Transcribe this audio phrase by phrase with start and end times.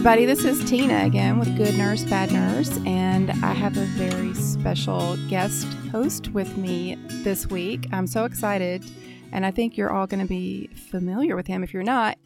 [0.00, 4.32] Everybody, this is Tina again with Good Nurse, Bad Nurse, and I have a very
[4.32, 7.86] special guest host with me this week.
[7.92, 8.82] I'm so excited,
[9.30, 11.62] and I think you're all going to be familiar with him.
[11.62, 12.16] If you're not,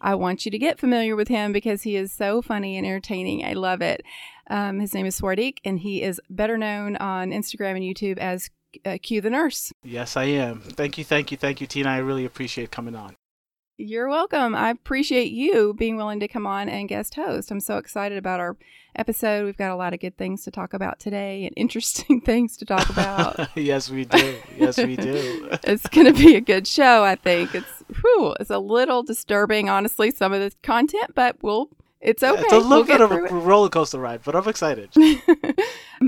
[0.00, 3.44] I want you to get familiar with him because he is so funny and entertaining.
[3.44, 4.04] I love it.
[4.48, 8.48] Um, his name is Swardik, and he is better known on Instagram and YouTube as
[8.84, 9.72] uh, Q the Nurse.
[9.82, 10.60] Yes, I am.
[10.60, 11.88] Thank you, thank you, thank you, Tina.
[11.88, 13.16] I really appreciate coming on.
[13.76, 14.54] You're welcome.
[14.54, 17.50] I appreciate you being willing to come on and guest host.
[17.50, 18.56] I'm so excited about our
[18.94, 19.44] episode.
[19.44, 22.64] We've got a lot of good things to talk about today and interesting things to
[22.64, 23.48] talk about.
[23.56, 24.36] yes, we do.
[24.56, 25.48] Yes, we do.
[25.64, 27.52] it's going to be a good show, I think.
[27.52, 31.68] It's whew, it's a little disturbing, honestly, some of the content, but we'll
[32.04, 32.34] it's okay.
[32.34, 34.90] Yeah, it's a little we'll bit of a roller coaster ride, but I'm excited.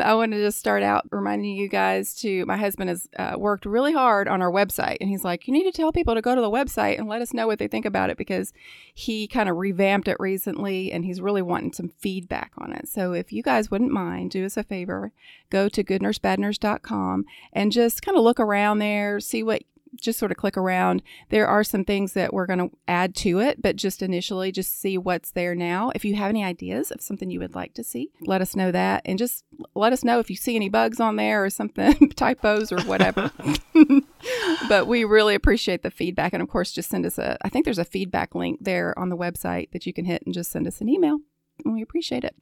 [0.02, 3.64] I want to just start out reminding you guys to my husband has uh, worked
[3.64, 6.34] really hard on our website, and he's like, you need to tell people to go
[6.34, 8.52] to the website and let us know what they think about it because
[8.92, 12.88] he kind of revamped it recently, and he's really wanting some feedback on it.
[12.88, 15.12] So if you guys wouldn't mind, do us a favor,
[15.48, 19.62] go to goodnursebadnurse.com and just kind of look around there, see what
[20.00, 21.02] just sort of click around.
[21.30, 24.78] There are some things that we're going to add to it, but just initially, just
[24.78, 25.90] see what's there now.
[25.94, 28.70] If you have any ideas of something you would like to see, let us know
[28.72, 29.02] that.
[29.04, 29.44] And just
[29.74, 33.30] let us know if you see any bugs on there or something, typos or whatever.
[34.68, 36.32] but we really appreciate the feedback.
[36.32, 39.08] And of course, just send us a, I think there's a feedback link there on
[39.08, 41.18] the website that you can hit and just send us an email.
[41.64, 42.36] And we appreciate it.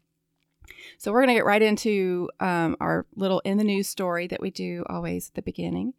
[0.98, 4.40] So we're going to get right into um, our little in the news story that
[4.40, 5.94] we do always at the beginning.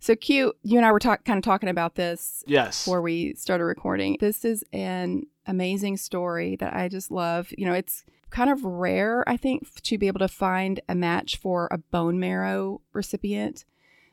[0.00, 0.56] So cute.
[0.62, 2.84] You and I were talk, kind of talking about this yes.
[2.84, 4.16] before we started recording.
[4.20, 7.52] This is an amazing story that I just love.
[7.56, 11.36] You know, it's kind of rare, I think, to be able to find a match
[11.36, 13.64] for a bone marrow recipient.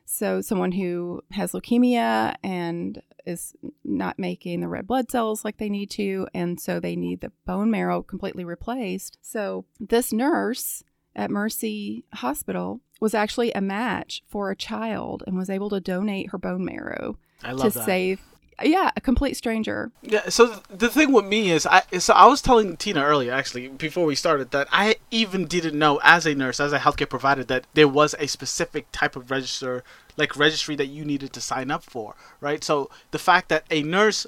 [0.07, 5.69] So, someone who has leukemia and is not making the red blood cells like they
[5.69, 9.17] need to, and so they need the bone marrow completely replaced.
[9.21, 10.83] So, this nurse
[11.15, 16.31] at Mercy Hospital was actually a match for a child and was able to donate
[16.31, 17.85] her bone marrow to that.
[17.85, 18.21] save
[18.63, 19.91] yeah, a complete stranger.
[20.01, 20.29] Yeah.
[20.29, 24.05] So the thing with me is, I so I was telling Tina earlier, actually, before
[24.05, 27.67] we started, that I even didn't know, as a nurse, as a healthcare provider, that
[27.73, 29.83] there was a specific type of register
[30.17, 32.63] like registry that you needed to sign up for, right?
[32.63, 34.25] So the fact that a nurse,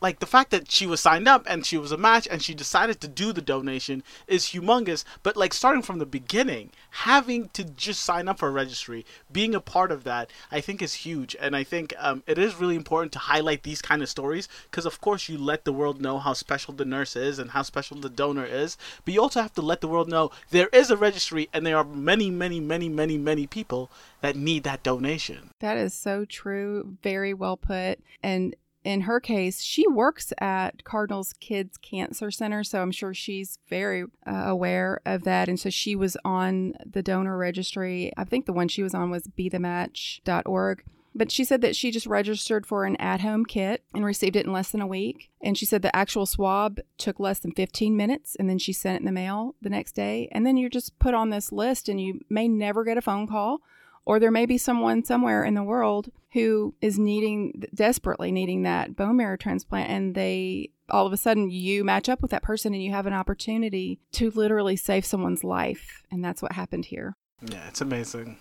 [0.00, 2.54] like the fact that she was signed up and she was a match and she
[2.54, 5.04] decided to do the donation is humongous.
[5.22, 9.54] But like starting from the beginning, having to just sign up for a registry, being
[9.54, 11.34] a part of that, I think is huge.
[11.40, 14.86] And I think um, it is really important to highlight these kind of stories because,
[14.86, 17.98] of course, you let the world know how special the nurse is and how special
[17.98, 18.76] the donor is.
[19.04, 21.76] But you also have to let the world know there is a registry and there
[21.76, 23.90] are many, many, many, many, many people
[24.20, 25.23] that need that donation.
[25.60, 26.96] That is so true.
[27.02, 28.00] Very well put.
[28.22, 28.54] And
[28.84, 34.04] in her case, she works at Cardinals Kids Cancer Center, so I'm sure she's very
[34.26, 35.48] uh, aware of that.
[35.48, 38.12] And so she was on the donor registry.
[38.16, 40.84] I think the one she was on was bethematch.org.
[41.16, 44.46] But she said that she just registered for an at home kit and received it
[44.46, 45.30] in less than a week.
[45.40, 48.96] And she said the actual swab took less than 15 minutes and then she sent
[48.96, 50.28] it in the mail the next day.
[50.32, 53.28] And then you're just put on this list and you may never get a phone
[53.28, 53.60] call
[54.06, 58.96] or there may be someone somewhere in the world who is needing, desperately needing that
[58.96, 62.74] bone marrow transplant, and they all of a sudden you match up with that person
[62.74, 66.02] and you have an opportunity to literally save someone's life.
[66.10, 67.16] And that's what happened here.
[67.40, 68.36] Yeah, it's amazing.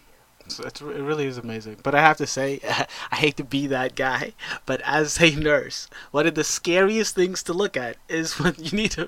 [0.59, 1.77] It's, it's, it really is amazing.
[1.83, 2.59] But I have to say,
[3.11, 4.33] I hate to be that guy,
[4.65, 8.71] but as a nurse, one of the scariest things to look at is when you
[8.71, 9.05] need to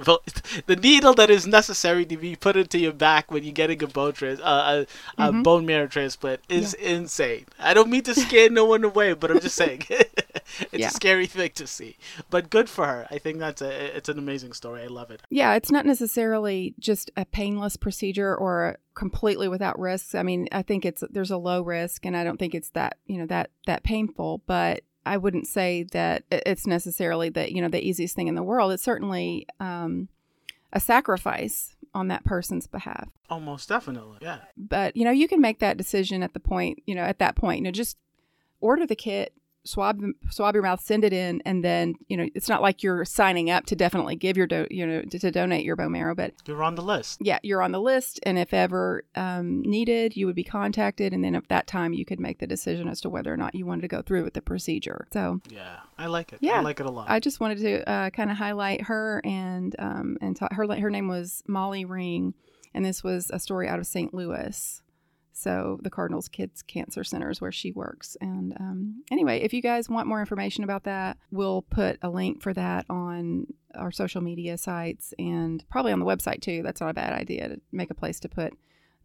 [0.66, 3.88] the needle that is necessary to be put into your back when you're getting a
[3.88, 4.86] bone trans, uh,
[5.18, 5.42] a, a mm-hmm.
[5.42, 6.90] bone marrow transplant is yeah.
[6.90, 7.46] insane.
[7.60, 9.84] I don't mean to scare no one away, but I'm just saying.
[9.90, 10.88] it's yeah.
[10.88, 11.98] a scary thing to see,
[12.30, 13.08] but good for her.
[13.10, 14.84] I think that's a it's an amazing story.
[14.84, 15.22] I love it.
[15.30, 20.16] Yeah, it's not necessarily just a painless procedure or completely without risks.
[20.16, 22.98] I mean, I think it's there's a low risk, and I don't think it's that
[23.06, 24.82] you know that that painful, but.
[25.08, 28.72] I wouldn't say that it's necessarily the you know the easiest thing in the world.
[28.72, 30.10] It's certainly um,
[30.74, 33.10] a sacrifice on that person's behalf.
[33.30, 34.40] Almost definitely, yeah.
[34.58, 37.36] But you know, you can make that decision at the point, you know, at that
[37.36, 37.98] point, you know, just
[38.62, 39.32] order the kit,
[39.66, 43.04] swab swab your mouth, send it in, and then you know it's not like you're
[43.06, 46.16] signing up to definitely give your do, you know to, to, donate your bone marrow,
[46.16, 47.20] but you're on the list.
[47.22, 51.24] Yeah, you're on the list, and if ever um, needed, you would be contacted, and
[51.24, 53.66] then at that time you could make the decision as to whether or not you
[53.66, 55.08] wanted to go through with the procedure.
[55.12, 56.40] So yeah, I like it.
[56.42, 57.10] Yeah, I like it a lot.
[57.10, 60.90] I just wanted to uh, kind of highlight her and um, and ta- her her
[60.90, 62.34] name was Molly Ring,
[62.74, 64.14] and this was a story out of St.
[64.14, 64.82] Louis.
[65.38, 68.16] So the Cardinals Kids Cancer Center is where she works.
[68.22, 72.42] And um, anyway, if you guys want more information about that, we'll put a link
[72.42, 76.64] for that on our social media sites and probably on the website too.
[76.64, 78.54] That's not a bad idea to make a place to put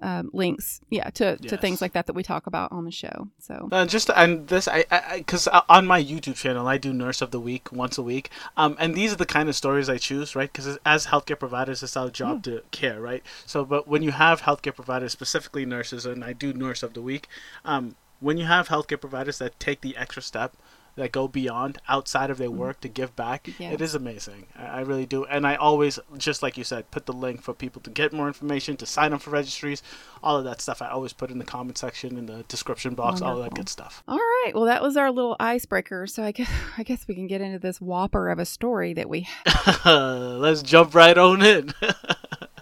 [0.02, 3.28] um, links, yeah, to, to things like that that we talk about on the show.
[3.38, 7.20] So Uh, just and this, I, I, because on my YouTube channel, I do Nurse
[7.20, 8.30] of the Week once a week.
[8.56, 10.50] Um, and these are the kind of stories I choose, right?
[10.52, 13.22] Because as healthcare providers, it's our job to care, right?
[13.46, 17.02] So, but when you have healthcare providers, specifically nurses, and I do Nurse of the
[17.02, 17.28] Week,
[17.64, 20.54] um, when you have healthcare providers that take the extra step,
[21.00, 22.58] that go beyond outside of their mm-hmm.
[22.58, 23.70] work to give back, Yeah.
[23.70, 24.46] it is amazing.
[24.56, 25.24] I, really do.
[25.24, 28.28] And I always, just like you said, put the link for people to get more
[28.28, 29.82] information, to sign up for registries,
[30.22, 30.82] all of that stuff.
[30.82, 33.68] I always put in the comment section, in the description box, all of that good
[33.68, 34.02] stuff.
[34.06, 34.52] All right.
[34.54, 36.06] Well, that was our little icebreaker.
[36.06, 39.08] So I guess I guess we can get into this whopper of a story that
[39.08, 39.26] we
[39.84, 41.72] Let's jump right on in.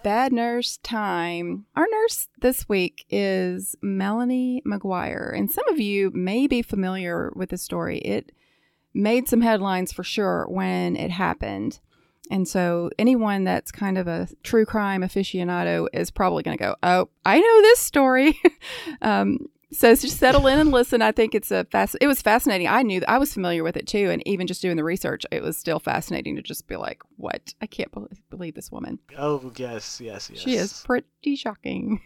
[0.09, 1.67] bad nurse time.
[1.77, 7.51] Our nurse this week is Melanie McGuire, and some of you may be familiar with
[7.51, 7.99] the story.
[7.99, 8.33] It
[8.95, 11.81] made some headlines for sure when it happened.
[12.31, 16.77] And so anyone that's kind of a true crime aficionado is probably going to go,
[16.83, 18.41] "Oh, I know this story."
[19.03, 19.41] um,
[19.73, 21.03] so just settle in and listen.
[21.03, 21.97] I think it's a fast.
[22.01, 22.69] It was fascinating.
[22.69, 25.43] I knew I was familiar with it too, and even just doing the research, it
[25.43, 27.55] was still fascinating to just be like, "What?
[27.61, 30.41] I can't bel- believe this woman." oh yes, yes, yes.
[30.41, 32.01] She is pretty shocking.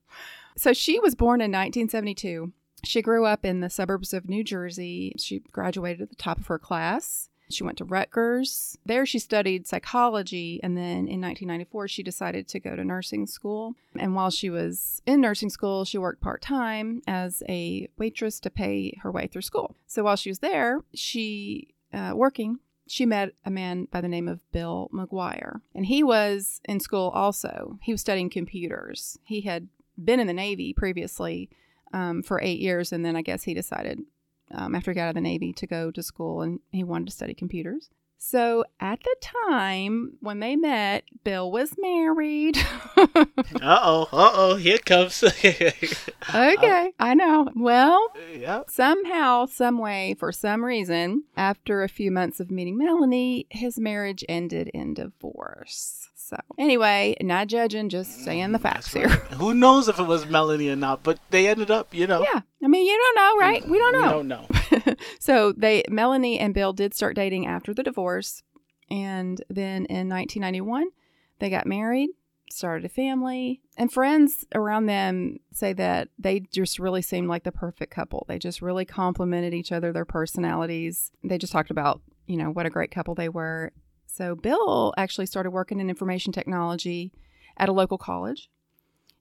[0.56, 2.52] so she was born in 1972.
[2.84, 5.14] She grew up in the suburbs of New Jersey.
[5.18, 7.28] She graduated at the top of her class.
[7.50, 8.78] She went to Rutgers.
[8.84, 13.74] There she studied psychology and then in 1994 she decided to go to nursing school.
[13.98, 18.98] And while she was in nursing school, she worked part-time as a waitress to pay
[19.02, 19.74] her way through school.
[19.86, 22.58] So while she was there, she uh, working
[22.90, 25.60] she met a man by the name of Bill McGuire.
[25.74, 27.78] And he was in school also.
[27.82, 29.18] He was studying computers.
[29.24, 29.68] He had
[30.02, 31.50] been in the Navy previously
[31.92, 34.00] um, for eight years, and then I guess he decided
[34.50, 37.06] um, after he got out of the Navy to go to school and he wanted
[37.06, 37.90] to study computers.
[38.20, 42.58] So at the time when they met, Bill was married.
[43.60, 45.22] Uh oh, uh oh, here it comes.
[46.34, 47.48] okay, I know.
[47.54, 48.70] Well, yep.
[48.70, 54.24] Somehow, some way, for some reason, after a few months of meeting Melanie, his marriage
[54.28, 56.08] ended in divorce.
[56.16, 59.36] So, anyway, not judging, just saying the facts That's here.
[59.38, 61.02] Who knows if it was Melanie or not?
[61.02, 62.22] But they ended up, you know.
[62.22, 63.68] Yeah, I mean, you don't know, right?
[63.68, 64.10] We don't We know.
[64.10, 64.28] don't
[64.86, 64.94] know.
[65.20, 68.42] so they, Melanie and Bill did start dating after the divorce,
[68.90, 70.88] and then in 1991,
[71.38, 72.10] they got married,
[72.50, 77.52] started a family, and friends around them say that they just really seemed like the
[77.52, 78.24] perfect couple.
[78.28, 81.12] They just really complemented each other, their personalities.
[81.22, 83.70] They just talked about, you know, what a great couple they were.
[84.06, 87.12] So Bill actually started working in information technology
[87.56, 88.50] at a local college,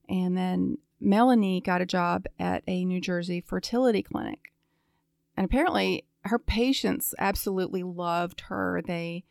[0.09, 4.51] and then Melanie got a job at a New Jersey fertility clinic.
[5.35, 8.81] And apparently, her patients absolutely loved her.
[8.85, 9.23] They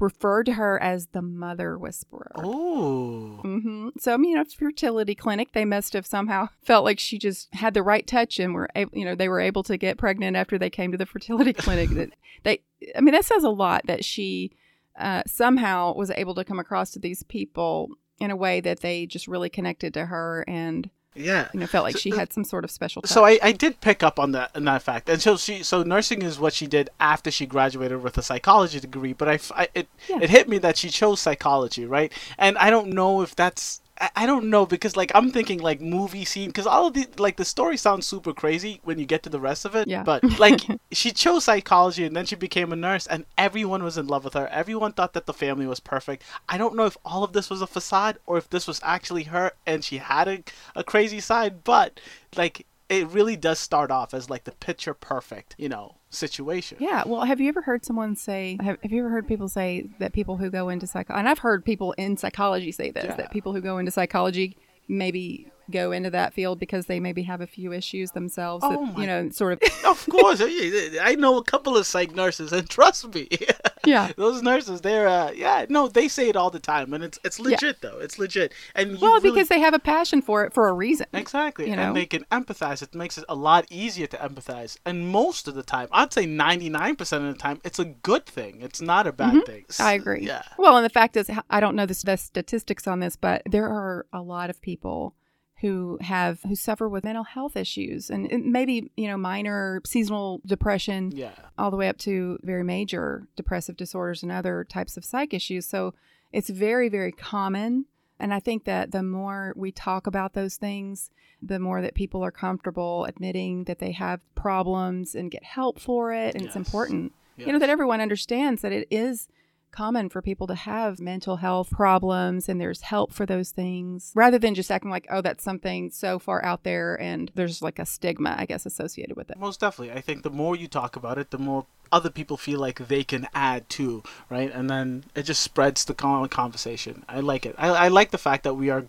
[0.00, 2.32] referred to her as the mother whisperer.
[2.36, 3.40] Oh.
[3.42, 7.18] hmm So, I mean, you know, fertility clinic, they must have somehow felt like she
[7.18, 9.98] just had the right touch and were, able, you know, they were able to get
[9.98, 11.90] pregnant after they came to the fertility clinic.
[11.90, 12.10] that
[12.44, 12.60] they,
[12.96, 14.52] I mean, that says a lot that she
[14.98, 19.06] uh, somehow was able to come across to these people in a way that they
[19.06, 21.48] just really connected to her and, Yeah.
[21.54, 23.10] you know, felt like So- she uh, had some sort of special touch.
[23.10, 25.82] So I, I did pick up on that on that fact, and so she so
[25.82, 29.12] nursing is what she did after she graduated with a psychology degree.
[29.12, 30.18] But I, I- it Yeah.
[30.22, 32.12] it hit me that she chose psychology, right?
[32.38, 33.80] And I don't know if that's
[34.14, 37.36] I, don't know because like I'm thinking like movie scene because all of the like
[37.36, 39.88] the story sounds super crazy when you get to the rest of it.
[39.88, 40.02] Yeah.
[40.02, 40.60] But like
[40.92, 44.34] she chose psychology and then she became a nurse and everyone was in love with
[44.34, 44.46] her.
[44.48, 46.22] Everyone thought that the family was perfect.
[46.48, 49.24] I don't know if all of this was a facade or if this was actually
[49.24, 50.42] her and she had a,
[50.76, 52.00] a crazy side, but
[52.36, 56.78] like it really does start off as like the picture perfect, you know, situation.
[56.80, 57.02] Yeah.
[57.06, 60.12] Well, have you ever heard someone say, have, have you ever heard people say that
[60.12, 63.16] people who go into psychology, and I've heard people in psychology say this, Yeah.
[63.16, 64.56] that people who go into psychology
[64.88, 68.98] maybe go into that field because they maybe have a few issues themselves Oh that,
[68.98, 73.12] you know, sort of, Of course, I know a couple of psych nurses, and trust
[73.14, 73.28] me,
[73.84, 74.12] yeah.
[74.16, 77.38] those nurses, they're uh, yeah, no, they say it all the time, and it's it's
[77.38, 80.68] legit though, it's legit, and Well, really- because they have a passion for it for
[80.68, 81.06] a reason.
[81.12, 81.88] Exactly, you know?
[81.88, 82.82] and they can empathize.
[82.82, 86.26] It makes it a lot easier to empathize, and most of the time, I'd say
[86.26, 88.62] ninety-nine percent of the time, it's a good thing.
[88.62, 89.64] It's not a bad thing.
[89.68, 89.82] Mm-hmm.
[89.82, 90.24] I agree.
[90.26, 90.42] Yeah.
[90.58, 93.66] Well, and the fact is, I don't know the, the statistics on this, but there
[93.66, 95.14] are a lot of people
[95.60, 100.40] who have who suffer with mental health issues and and maybe you know minor seasonal
[100.46, 101.32] depression Yeah.
[101.58, 105.66] all the way up to very major depressive disorders and other types of psych issues.
[105.66, 105.94] So
[106.32, 107.86] it's very, very common.
[108.20, 111.10] And I think that the more we talk about those things,
[111.40, 116.12] the more that people are comfortable admitting that they have problems and get help for
[116.12, 116.34] it.
[116.34, 116.66] And it's Yes.
[116.66, 119.28] important, you know, that everyone understands that it is
[119.70, 124.38] common for people to have mental health problems and there's help for those things rather
[124.38, 127.86] than just acting like, oh, that's something so far out there and there's like a
[127.86, 129.38] stigma, I guess, associated with it.
[129.38, 129.94] Most definitely.
[129.94, 133.04] I think the more you talk about it, the more other people feel like they
[133.04, 134.52] can add to, right?
[134.52, 137.04] And then it just spreads the conversation.
[137.08, 137.54] I like it.
[137.58, 138.86] I, I like the fact that we are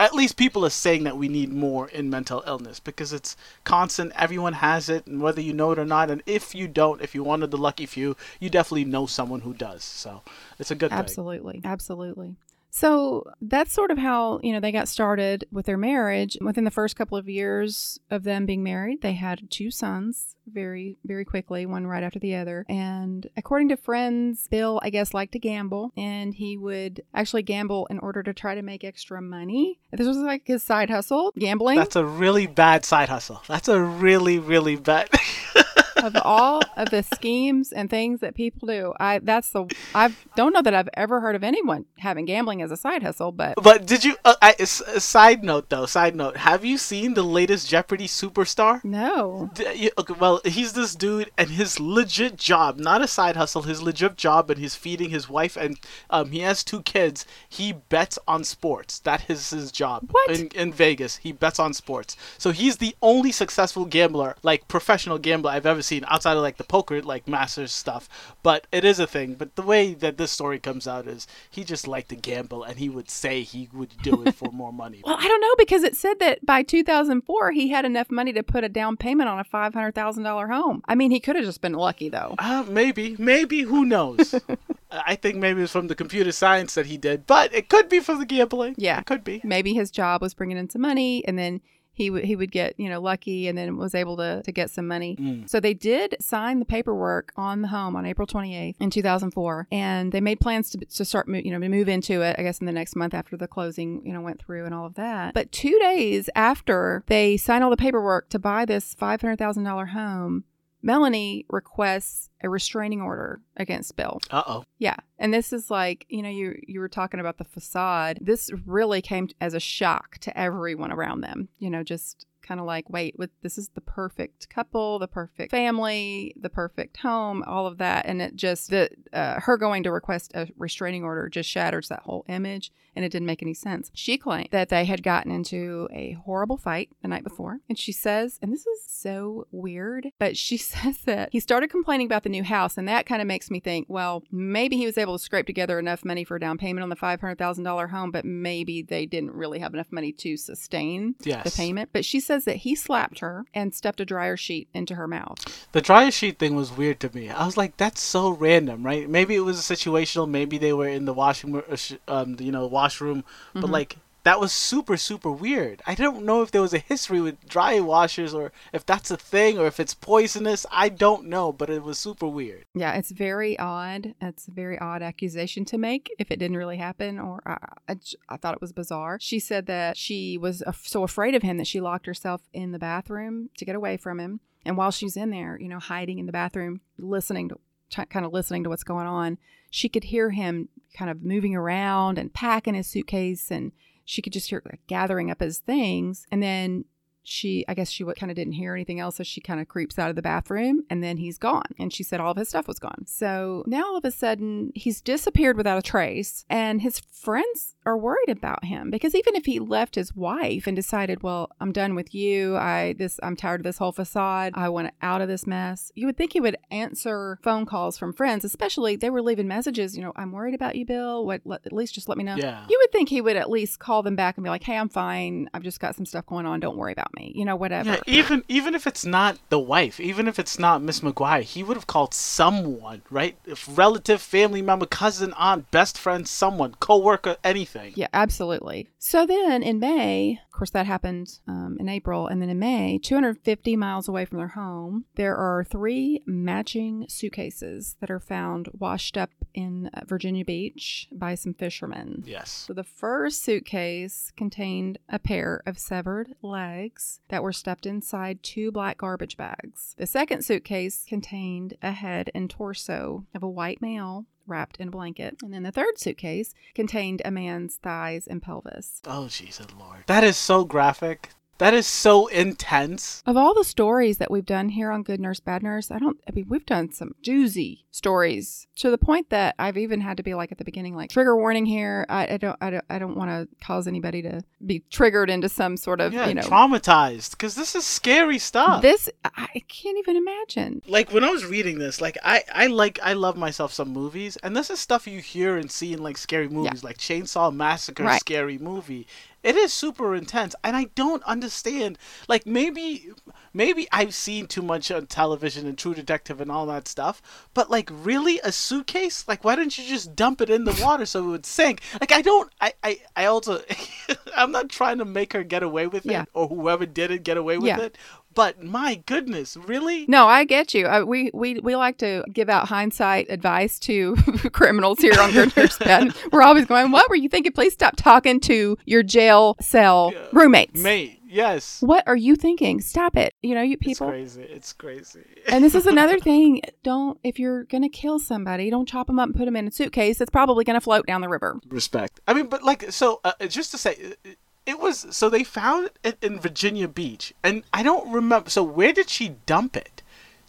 [0.00, 4.12] at least people are saying that we need more in mental illness because it's constant.
[4.16, 6.10] Everyone has it, and whether you know it or not.
[6.10, 9.52] And if you don't, if one of the lucky few, you definitely know someone who
[9.52, 9.84] does.
[9.84, 10.22] So
[10.58, 10.98] it's a good thing.
[10.98, 11.70] absolutely, thing.
[11.70, 12.36] Absolutely.
[12.70, 16.38] So that's sort of how, you know, they got started with their marriage.
[16.40, 20.96] Within the first couple of years of them being married, they had two sons very,
[21.04, 22.64] very quickly, one right after the other.
[22.68, 27.86] And according to friends, Bill, I guess, liked to gamble and he would actually gamble
[27.86, 29.80] in order to try to make extra money.
[29.92, 31.78] This was like his side hustle, gambling.
[31.78, 33.42] That's a really bad side hustle.
[33.48, 35.08] That's a really, really bad.
[36.02, 38.92] of all of the schemes and things that people do.
[38.98, 42.70] I that's the I don't know that I've ever heard of anyone having gambling as
[42.70, 44.16] a side hustle, but but did you?
[44.24, 46.36] Uh, I, side note though, side note.
[46.38, 48.82] Have you seen the latest Jeopardy superstar?
[48.84, 49.50] No.
[49.54, 53.82] D- okay, well, he's this dude, and his legit job, not a side hustle, his
[53.82, 55.78] legit job, and he's feeding his wife, and
[56.08, 57.26] um, he has two kids.
[57.48, 58.98] He bets on sports.
[59.00, 60.08] That is his job.
[60.10, 60.30] What?
[60.30, 62.16] In, in Vegas, he bets on sports.
[62.38, 66.42] So he's the only successful gambler, like professional gambler I've ever seen seen outside of
[66.42, 68.08] like the poker like masters stuff
[68.42, 69.34] but it is a thing.
[69.34, 72.78] But the way that this story comes out is he just liked to gamble and
[72.78, 75.02] he would say he would do it for more money.
[75.10, 78.42] Well i don't know because it said that by 2004 he had enough money to
[78.42, 80.82] put a down payment on a $500000 home.
[80.86, 82.34] I mean he could have just been lucky though.
[82.38, 83.16] Uh, maybe.
[83.18, 83.62] Maybe.
[83.62, 84.34] Who knows?
[84.90, 88.00] I think maybe it's from the computer science that he did, but it could be
[88.00, 88.74] from the gambling.
[88.76, 89.40] Yeah, it could be.
[89.44, 91.60] Maybe his job was bringing in some money, and then
[92.00, 94.70] he would he would get you know lucky and then was able to to get
[94.70, 95.16] some money.
[95.16, 95.48] Mm.
[95.48, 100.10] So they did sign the paperwork on the home on April 28th in 2004, and
[100.10, 102.36] they made plans to to start you know to move into it.
[102.38, 104.86] I guess in the next month after the closing you know went through and all
[104.86, 105.34] of that.
[105.34, 109.64] But two days after they signed all the paperwork to buy this five hundred thousand
[109.64, 110.44] dollar home,
[110.82, 114.20] Melanie requests a restraining order against Bill.
[114.30, 114.64] Uh oh.
[114.78, 118.18] Yeah, and this is like you know you you were talking about the facade.
[118.20, 121.48] This really came as a shock to everyone around them.
[121.58, 125.50] You know, just kind of like, wait, with this is the perfect couple, the perfect
[125.50, 129.92] family, the perfect home, all of that, and it just the uh, her going to
[129.92, 133.90] request a restraining order just shatters that whole image, and it didn't make any sense.
[133.94, 137.92] She claimed that they had gotten into a horrible fight the night before, and she
[137.92, 142.28] says, and this is so weird, but she says that he started complaining about the
[142.28, 145.22] new house, and that kind of makes me think, well, maybe he was able to
[145.22, 148.10] scrape together enough money for a down payment on the five hundred thousand dollar home,
[148.10, 151.44] but maybe they didn't really have enough money to sustain yes.
[151.44, 151.90] the payment.
[151.92, 155.06] But she says says that he slapped her and stuffed a dryer sheet into her
[155.06, 155.68] mouth.
[155.72, 157.28] The dryer sheet thing was weird to me.
[157.28, 159.08] I was like, that's so random, right?
[159.08, 160.28] Maybe it was a situational.
[160.28, 161.76] Maybe they were in the washing, uh,
[162.08, 163.72] um, you know, washroom, but mm-hmm.
[163.72, 165.82] like that was super super weird.
[165.86, 169.16] I don't know if there was a history with dry washers or if that's a
[169.16, 170.66] thing or if it's poisonous.
[170.70, 172.64] I don't know, but it was super weird.
[172.74, 174.14] Yeah, it's very odd.
[174.20, 177.56] It's a very odd accusation to make if it didn't really happen or uh,
[177.88, 177.96] I, I,
[178.28, 179.18] I thought it was bizarre.
[179.20, 182.78] She said that she was so afraid of him that she locked herself in the
[182.78, 184.40] bathroom to get away from him.
[184.64, 187.58] And while she's in there, you know, hiding in the bathroom, listening to
[188.06, 189.38] kind of listening to what's going on,
[189.70, 193.72] she could hear him kind of moving around and packing his suitcase and
[194.10, 196.26] she could just hear like, gathering up his things.
[196.32, 196.84] And then
[197.22, 199.16] she, I guess she kind of didn't hear anything else.
[199.16, 201.74] So she kind of creeps out of the bathroom and then he's gone.
[201.78, 203.04] And she said all of his stuff was gone.
[203.06, 206.44] So now all of a sudden he's disappeared without a trace.
[206.50, 210.76] And his friends are worried about him because even if he left his wife and
[210.76, 212.56] decided, well, I'm done with you.
[212.56, 214.52] I, this, I'm tired of this whole facade.
[214.54, 215.90] I want out of this mess.
[215.94, 219.96] You would think he would answer phone calls from friends, especially they were leaving messages,
[219.96, 221.26] you know, I'm worried about you, Bill.
[221.26, 222.36] What, let, at least just let me know.
[222.36, 222.64] Yeah.
[222.68, 224.88] You would think he would at least call them back and be like, hey, I'm
[224.88, 225.50] fine.
[225.52, 226.60] I've just got some stuff going on.
[226.60, 227.90] Don't worry about about me, you know, whatever.
[227.90, 231.62] Yeah, even even if it's not the wife, even if it's not Miss McGuire, he
[231.62, 233.36] would have called someone, right?
[233.46, 237.79] If relative, family member, cousin, aunt, best friend, someone, co-worker, anything.
[237.94, 238.88] Yeah, absolutely.
[238.98, 242.98] So then in May, of course, that happened um, in April, and then in May,
[243.02, 249.16] 250 miles away from their home, there are three matching suitcases that are found washed
[249.16, 252.22] up in Virginia Beach by some fishermen.
[252.26, 252.50] Yes.
[252.66, 258.70] So the first suitcase contained a pair of severed legs that were stuffed inside two
[258.70, 259.94] black garbage bags.
[259.98, 264.90] The second suitcase contained a head and torso of a white male wrapped in a
[264.90, 265.36] blanket.
[265.42, 269.00] And then the third suitcase contained a man's thighs and pelvis.
[269.06, 270.04] Oh, Jesus Lord.
[270.06, 271.30] That is so graphic.
[271.60, 273.22] That is so intense.
[273.26, 276.18] Of all the stories that we've done here on Good Nurse, Bad Nurse, I don't,
[276.26, 280.22] I mean, we've done some juicy stories to the point that I've even had to
[280.22, 282.06] be like at the beginning, like trigger warning here.
[282.08, 285.48] I, I don't, I don't, I don't want to cause anybody to be triggered into
[285.50, 288.80] some sort of, Yeah, you know, traumatized because this is scary stuff.
[288.80, 290.82] this, I can't even imagine.
[290.88, 294.38] like when I was reading this, like I, I like I love myself some movies,
[294.42, 298.04] and this is stuff you hear and see in like scary movies, like Chainsaw Massacre,
[298.04, 298.20] Right.
[298.20, 299.06] scary movie.
[299.42, 301.96] It is super intense, and I don't understand.
[302.28, 303.10] Like maybe,
[303.54, 307.22] maybe I've seen too much on television and True Detective and all that stuff,
[307.54, 309.26] but like really a suitcase?
[309.26, 311.80] Like why don't you just dump it in the water so it would sink?
[312.00, 312.52] Like I don't.
[312.60, 313.62] I I, I also
[314.36, 316.22] I'm not trying to make her get away with Yeah.
[316.22, 317.80] it or whoever did it get away with Yeah.
[317.80, 317.98] it.
[318.40, 320.06] But my goodness, really?
[320.08, 320.86] No, I get you.
[320.86, 324.16] Uh, we, we we like to give out hindsight advice to
[324.52, 326.14] criminals here on Good Nurse Bad.
[326.32, 327.52] We're always going, "What were you thinking?
[327.52, 330.80] Please stop talking to your jail cell roommates.
[330.80, 331.82] Mate, yes.
[331.82, 332.80] What are you thinking?
[332.80, 333.34] Stop it.
[333.42, 334.08] You know, you people.
[334.08, 334.42] It's crazy.
[334.50, 335.24] It's crazy.
[335.46, 336.62] and this is another thing.
[336.82, 339.70] Don't if you're gonna kill somebody, don't chop them up and put them in a
[339.70, 340.18] suitcase.
[340.18, 341.60] It's probably gonna float down the river.
[341.68, 342.20] Respect.
[342.26, 344.30] I mean, but like, so uh, just to say, uh,
[344.70, 348.48] it was so they found it in Virginia Beach, and I don't remember.
[348.48, 350.02] So where did she dump it?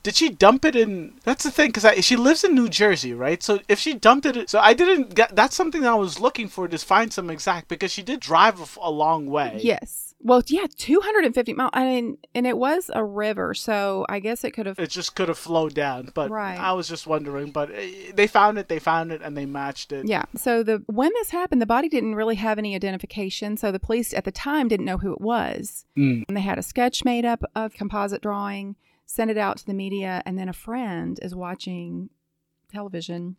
[0.03, 1.13] Did she dump it in?
[1.23, 3.43] That's the thing, because she lives in New Jersey, right?
[3.43, 5.35] So if she dumped it, so I didn't get.
[5.35, 8.77] That's something that I was looking for to find some exact because she did drive
[8.81, 9.59] a long way.
[9.61, 10.10] Yes.
[10.23, 11.71] Well, yeah, 250 miles.
[11.73, 14.77] I mean, and it was a river, so I guess it could have.
[14.77, 16.59] It just could have flowed down, but Right.
[16.59, 17.51] I was just wondering.
[17.51, 17.81] But uh,
[18.13, 20.07] they found it, they found it, and they matched it.
[20.07, 20.23] Yeah.
[20.35, 23.57] So the when this happened, the body didn't really have any identification.
[23.57, 25.85] So the police at the time didn't know who it was.
[25.97, 26.23] Mm.
[26.27, 28.75] And they had a sketch made up of composite drawing,
[29.05, 32.09] sent it out to the media, and then a friend is watching
[32.71, 33.35] television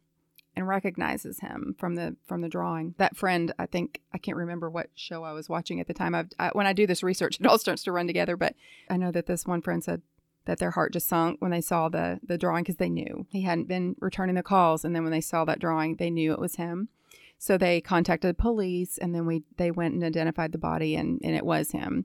[0.54, 2.94] and recognizes him from the from the drawing.
[2.98, 6.14] That friend, I think I can't remember what show I was watching at the time.
[6.14, 8.36] I've, I, when I do this research, it all starts to run together.
[8.36, 8.54] But
[8.90, 10.02] I know that this one friend said
[10.44, 13.42] that their heart just sunk when they saw the the drawing because they knew he
[13.42, 16.40] hadn't been returning the calls, and then when they saw that drawing, they knew it
[16.40, 16.88] was him.
[17.38, 21.34] So they contacted police, and then we they went and identified the body, and and
[21.34, 22.04] it was him.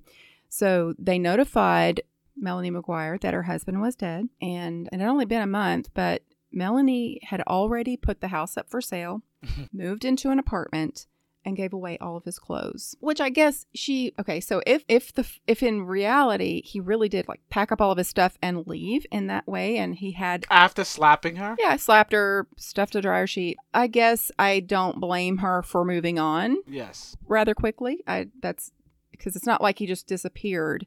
[0.50, 2.02] So they notified
[2.38, 6.24] Melanie McGuire that her husband was dead, and it had only been a month, but
[6.52, 9.22] Melanie had already put the house up for sale,
[9.74, 11.08] moved into an apartment,
[11.48, 12.96] and gave away all of his clothes.
[13.00, 14.42] Which I guess she okay.
[14.42, 17.98] So if if the if in reality he really did like pack up all of
[17.98, 22.12] his stuff and leave in that way, and he had After slapping her, yeah slapped
[22.12, 23.58] her, stuffed a dryer sheet.
[23.74, 27.16] I guess I don't blame her for moving on yes.
[27.28, 28.04] rather quickly.
[28.06, 28.72] I that's
[29.12, 30.86] because it's not like he just disappeared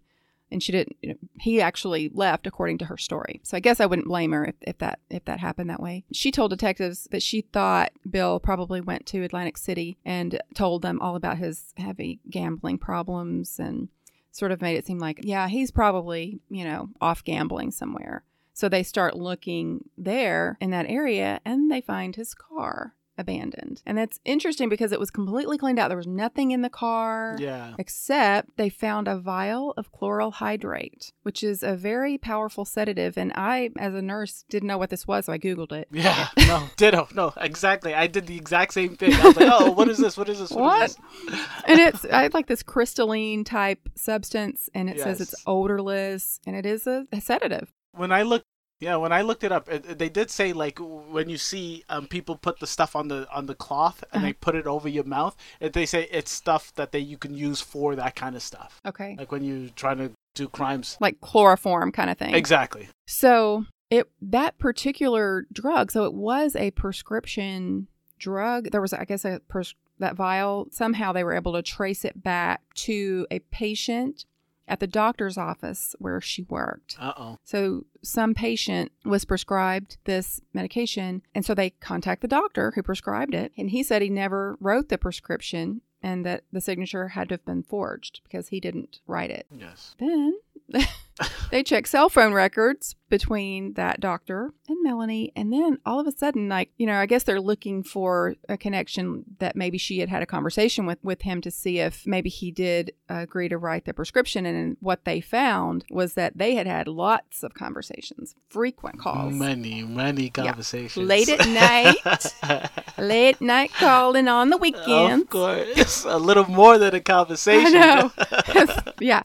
[0.50, 3.40] and she didn't you know, he actually left according to her story.
[3.44, 6.04] So I guess I wouldn't blame her if, if that if that happened that way.
[6.12, 11.00] She told detectives that she thought Bill probably went to Atlantic City and told them
[11.00, 13.88] all about his heavy gambling problems and
[14.32, 18.22] sort of made it seem like yeah, he's probably, you know, off gambling somewhere.
[18.52, 23.82] So they start looking there in that area and they find his car abandoned.
[23.86, 25.88] And that's interesting because it was completely cleaned out.
[25.88, 27.36] There was nothing in the car.
[27.38, 27.74] Yeah.
[27.78, 33.16] Except they found a vial of chloral hydrate, which is a very powerful sedative.
[33.16, 35.88] And I, as a nurse, didn't know what this was, so I Googled it.
[35.92, 37.94] Yeah, no, ditto, no, exactly.
[37.94, 39.14] I did the exact same thing.
[39.14, 40.16] I was like, oh, what is this?
[40.16, 40.50] What is this?
[40.50, 40.90] What?
[40.90, 41.46] is this?
[41.66, 46.66] And it's I like this crystalline type substance, and it says it's odorless, and it
[46.66, 47.72] is a, a sedative.
[47.92, 48.46] When I looked,
[48.80, 52.06] yeah, when I looked it up, it, they did say like when you see um,
[52.06, 55.04] people put the stuff on the on the cloth and they put it over your
[55.04, 58.42] mouth, it, they say it's stuff that they you can use for that kind of
[58.42, 59.16] stuff, Okay.
[59.18, 60.96] like when you're trying to do crimes.
[61.00, 62.34] Like chloroform kind of thing.
[62.34, 62.88] Exactly.
[63.06, 67.88] So it that particular drug, so it was a prescription
[68.18, 68.70] drug.
[68.70, 70.68] There was, I guess, a pres- that vial.
[70.70, 74.24] Somehow they were able to trace it back to a patient
[74.70, 76.96] at the doctor's office where she worked.
[76.98, 77.38] Uh oh.
[77.44, 83.34] So some patient was prescribed this medication, and so they contact the doctor who prescribed
[83.34, 87.34] it, and he said he never wrote the prescription and that the signature had to
[87.34, 89.46] have been forged because he didn't write it.
[89.54, 89.94] Yes.
[89.98, 90.34] Then
[91.50, 95.32] they check cell phone records between that doctor and Melanie.
[95.36, 98.56] And then all of a sudden, like, you know, I guess they're looking for a
[98.56, 102.30] connection that maybe she had had a conversation with, with him to see if maybe
[102.30, 104.46] he did agree to write the prescription.
[104.46, 109.34] And what they found was that they had had lots of conversations, frequent calls.
[109.34, 111.06] Many, many conversations.
[111.06, 115.24] Late at night, late night calling on the weekends.
[115.24, 117.76] Of course, a little more than a conversation.
[117.76, 118.12] I know.
[119.00, 119.22] yeah.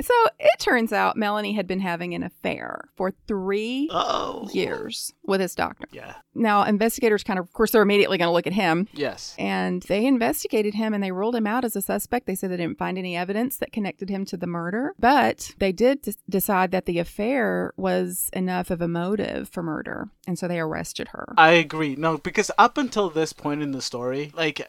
[0.00, 4.48] So it turns out Melanie had been having an affair for three Oh.
[4.52, 5.86] years with his doctor.
[5.92, 6.14] Yeah.
[6.34, 8.88] Now, investigators kind of, of course, they're immediately going to look at him.
[8.92, 9.34] Yes.
[9.38, 12.26] And they investigated him and they ruled him out as a suspect.
[12.26, 15.72] They said they didn't find any evidence that connected him to the murder, but they
[15.72, 20.08] did d- decide that the affair was enough of a motive for murder.
[20.26, 21.34] And so they arrested her.
[21.36, 21.94] I agree.
[21.96, 24.68] No, because up until this point in the story, like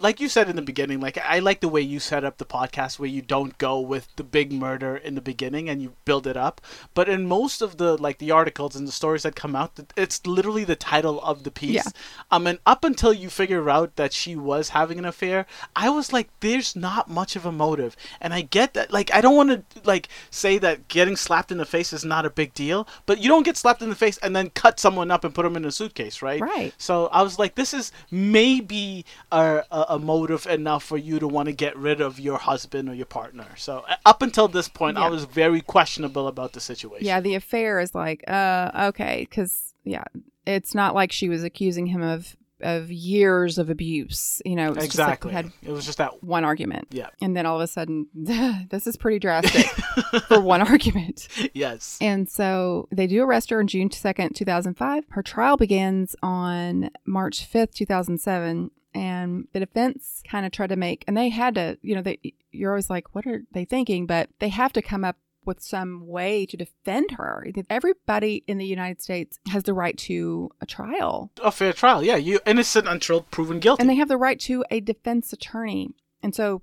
[0.00, 2.44] like you said in the beginning, like I like the way you set up the
[2.44, 6.26] podcast where you don't go with the big murder in the beginning and you build
[6.26, 6.60] it up.
[6.94, 10.26] But in most of the like the articles and the stories that come out, it's
[10.26, 11.74] literally the title of the piece.
[11.74, 11.90] Yeah.
[12.30, 16.12] Um, and up until you figure out that she was having an affair, I was
[16.12, 17.96] like, there's not much of a motive.
[18.20, 18.92] And I get that.
[18.92, 22.26] Like I don't want to like say that getting slapped in the face is not
[22.26, 25.10] a big deal, but you don't get slapped in the face and then cut someone
[25.10, 26.40] up and put them in a suitcase, right?
[26.40, 26.74] Right.
[26.78, 31.28] So I was like, this is maybe a, a, a motive enough for you to
[31.28, 33.46] want to get rid of your husband or your partner.
[33.56, 37.06] So uh, up until this point, I was very questionable about the situation.
[37.06, 40.04] Yeah, the affair is like, uh, okay, because yeah,
[40.46, 44.40] it's not like she was accusing him of of years of abuse.
[44.46, 45.30] You know, exactly.
[45.32, 46.22] Like had it was just that.
[46.24, 47.08] one argument, Yeah.
[47.20, 49.66] and then all of a sudden, this is pretty drastic
[50.28, 51.28] for one argument.
[51.52, 51.98] Yes.
[52.00, 55.04] And so they do arrest her on June 2nd, 2005.
[55.10, 58.70] Her trial begins on March 5th, 2007.
[58.96, 62.18] And the defense kind of tried to make, and they had to, you know, they,
[62.50, 64.06] you're always like, what are they thinking?
[64.06, 67.46] But they have to come up with some way to defend her.
[67.70, 72.02] Everybody in the United States has the right to a trial, A fair trial.
[72.02, 72.16] Yeah.
[72.16, 73.80] You innocent until proven guilty.
[73.80, 75.90] and they have the right to a defense attorney.
[76.22, 76.62] And so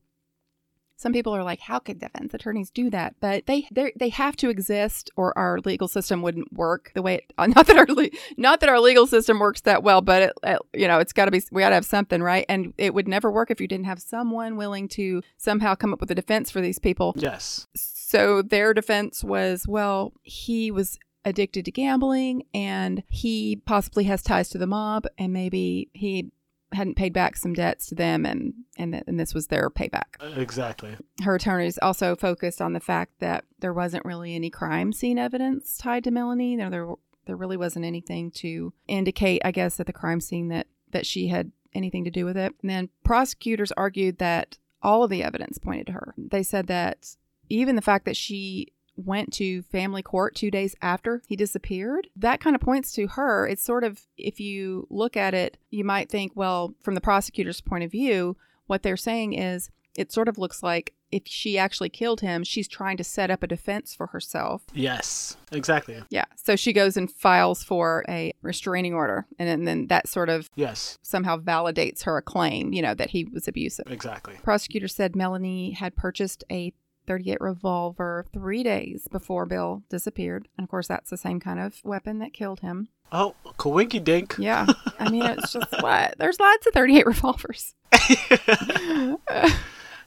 [0.96, 3.16] some people are like, how could defense attorneys do that?
[3.20, 7.16] But they they they have to exist, or our legal system wouldn't work the way.
[7.16, 10.34] It, not that our le- not that our legal system works that well, but it,
[10.44, 11.42] it, you know, it's got to be.
[11.52, 12.46] We got to have something, right?
[12.48, 16.00] And it would never work if you didn't have someone willing to somehow come up
[16.00, 17.14] with a defense for these people.
[17.18, 17.68] yes.
[17.76, 24.50] So their defense was, well, he was addicted to gambling and he possibly has ties
[24.50, 26.32] to the mob and maybe he
[26.74, 30.16] hadn't paid back some debts to them and and, th- and this was their payback.
[30.38, 30.96] Exactly.
[31.24, 35.78] Her attorneys also focused on the fact that there wasn't really any crime scene evidence
[35.78, 36.56] tied to Melanie.
[36.56, 36.88] There there,
[37.26, 41.28] there really wasn't anything to indicate, I guess, at the crime scene that that she
[41.28, 42.54] had anything to do with it.
[42.62, 46.14] And then prosecutors argued that all of the evidence pointed to her.
[46.18, 47.16] They said that
[47.50, 48.73] even the fact that she
[49.06, 53.48] went to family court two days after he disappeared, that kind of points to her.
[53.48, 57.62] It's sort of, if you look at it, you might think, well, from the prosecutor's
[57.62, 58.38] point of view,
[58.68, 62.68] what they're saying is it sort of looks like if she actually killed him, she's
[62.68, 64.64] trying to set up a defense for herself.
[64.74, 65.38] Yes.
[65.52, 66.02] Exactly.
[66.10, 66.26] Yeah.
[66.36, 69.28] So she goes and files for a restraining order.
[69.38, 70.98] And then, then that sort of Yes.
[71.04, 73.92] somehow validates her claim, you know, that he was abusive.
[73.92, 74.40] Exactly.
[74.42, 76.74] Prosecutor said Melanie had purchased a
[77.06, 80.48] 38 revolver three days before Bill disappeared.
[80.58, 82.90] And of course, that's the same kind of weapon that killed him.
[83.12, 84.36] Oh, coinky dink.
[84.40, 84.66] Yeah.
[85.00, 86.16] I mean, it's just what?
[86.18, 87.76] There's lots of 38 revolvers.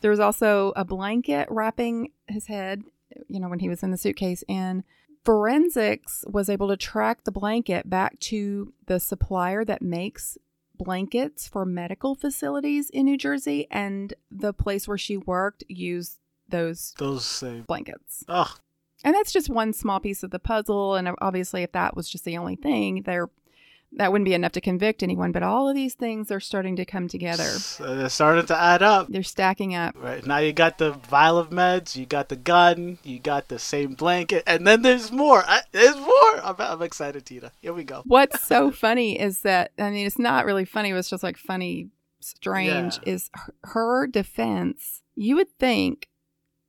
[0.01, 2.83] there was also a blanket wrapping his head,
[3.29, 4.43] you know, when he was in the suitcase.
[4.49, 4.83] And
[5.25, 10.37] forensics was able to track the blanket back to the supplier that makes
[10.77, 13.69] blankets for medical facilities in New Jersey.
[13.71, 17.43] And the place where she worked used those Those.
[17.43, 18.25] Uh, blankets.
[18.29, 18.55] oh,
[19.05, 20.95] And that's just one small piece of the puzzle.
[20.95, 23.29] And obviously, if that was just the only thing, there
[23.93, 25.33] that wouldn't be enough to convict anyone.
[25.33, 27.45] But all of these things are starting to come together.
[27.45, 29.07] uh, it's starting to add up.
[29.09, 29.95] They're stacking up.
[29.99, 33.59] Right now, you got the vial of meds, you got the gun, you got the
[33.59, 35.45] same blanket, and then there's more.
[35.47, 36.41] I, there's more.
[36.43, 37.53] I'm, I'm excited, Tina.
[37.61, 38.03] Here we go.
[38.05, 40.91] What's so funny is that I mean, it's not really funny.
[40.91, 41.89] It was just like funny,
[42.21, 42.99] strange.
[43.07, 43.15] Yeah.
[43.15, 45.03] Is her, her defense?
[45.15, 46.09] You would think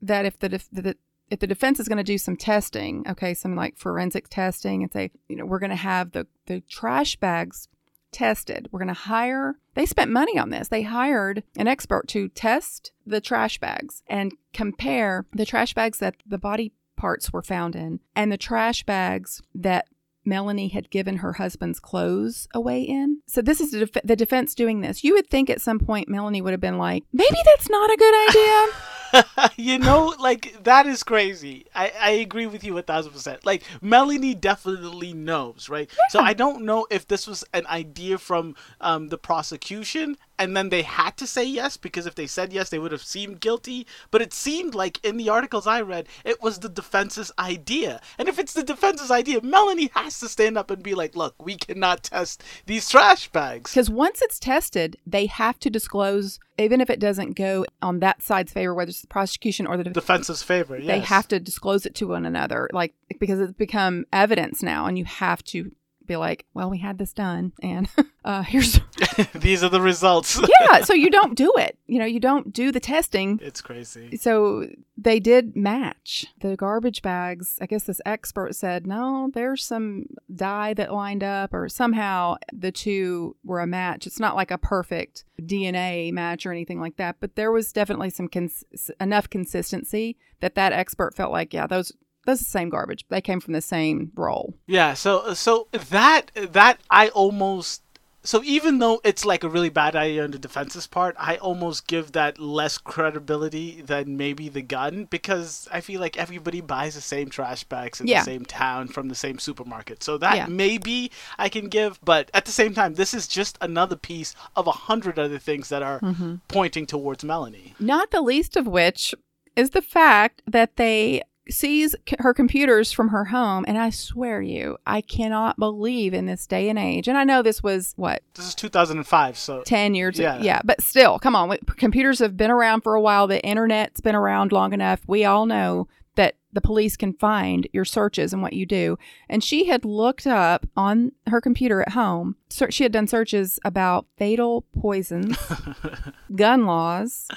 [0.01, 0.95] that if the, def- the
[1.29, 4.91] if the defense is going to do some testing, okay, some like forensic testing, and
[4.91, 7.67] say, you know, we're going to have the the trash bags
[8.11, 8.69] tested.
[8.71, 9.55] We're going to hire.
[9.73, 10.69] They spent money on this.
[10.69, 16.15] They hired an expert to test the trash bags and compare the trash bags that
[16.25, 19.87] the body parts were found in and the trash bags that
[20.25, 23.21] Melanie had given her husband's clothes away in.
[23.27, 25.03] So this is the, def- the defense doing this.
[25.03, 27.97] You would think at some point Melanie would have been like, maybe that's not a
[27.97, 28.67] good idea.
[29.57, 31.65] you know, like that is crazy.
[31.73, 33.45] I, I agree with you a thousand percent.
[33.45, 35.89] Like Melanie definitely knows, right?
[36.09, 40.69] So I don't know if this was an idea from um, the prosecution and then
[40.69, 43.87] they had to say yes because if they said yes, they would have seemed guilty.
[44.11, 48.01] But it seemed like in the articles I read, it was the defense's idea.
[48.17, 51.35] And if it's the defense's idea, Melanie has to stand up and be like, look,
[51.43, 53.71] we cannot test these trash bags.
[53.71, 58.21] Because once it's tested, they have to disclose, even if it doesn't go on that
[58.21, 60.05] side's favor, whether it's the prosecution or the defense.
[60.05, 60.87] Defense's favor, yes.
[60.87, 64.97] They have to disclose it to one another, like because it's become evidence now, and
[64.97, 65.71] you have to
[66.07, 67.89] be like, well, we had this done, and
[68.25, 68.79] uh, here's
[69.35, 70.39] these are the results.
[70.71, 70.81] yeah.
[70.81, 71.77] So you don't do it.
[71.87, 73.39] You know, you don't do the testing.
[73.41, 74.17] It's crazy.
[74.17, 74.67] So
[74.97, 77.57] they did match the garbage bags.
[77.61, 82.71] I guess this expert said, no, there's some dye that lined up, or somehow the
[82.71, 84.07] two were a match.
[84.07, 88.09] It's not like a perfect DNA match or anything like that, but there was definitely
[88.09, 88.63] some cons-
[88.99, 91.91] enough consistency that that expert felt like, yeah, those
[92.27, 93.05] that's the same garbage.
[93.09, 94.53] They came from the same roll.
[94.67, 97.81] Yeah, so so that that I almost
[98.23, 101.87] so even though it's like a really bad idea on the defense's part, I almost
[101.87, 107.01] give that less credibility than maybe the gun because I feel like everybody buys the
[107.01, 108.19] same trash bags in Yeah.
[108.19, 110.03] the same town from the same supermarket.
[110.03, 110.47] So that Yeah.
[110.47, 111.09] maybe
[111.39, 114.71] I can give, but at the same time, this is just another piece of a
[114.89, 116.35] hundred other things that are Mm-hmm.
[116.49, 117.75] pointing towards Melanie.
[117.79, 119.15] Not the least of which
[119.55, 123.65] is the fact that they seize c- her computers from her home.
[123.67, 127.07] And I swear to you, I cannot believe in this day and age.
[127.07, 130.41] And I know this was what This is 2005, so 10 years Yeah.
[130.41, 134.15] yeah but still come on computers have been around for a while the internet's been
[134.15, 138.53] around long enough we all know that the police can find your searches and what
[138.53, 138.97] you do
[139.29, 142.35] and she had looked up on her computer at home
[142.69, 145.37] she had done searches about fatal poisons
[146.35, 147.27] gun laws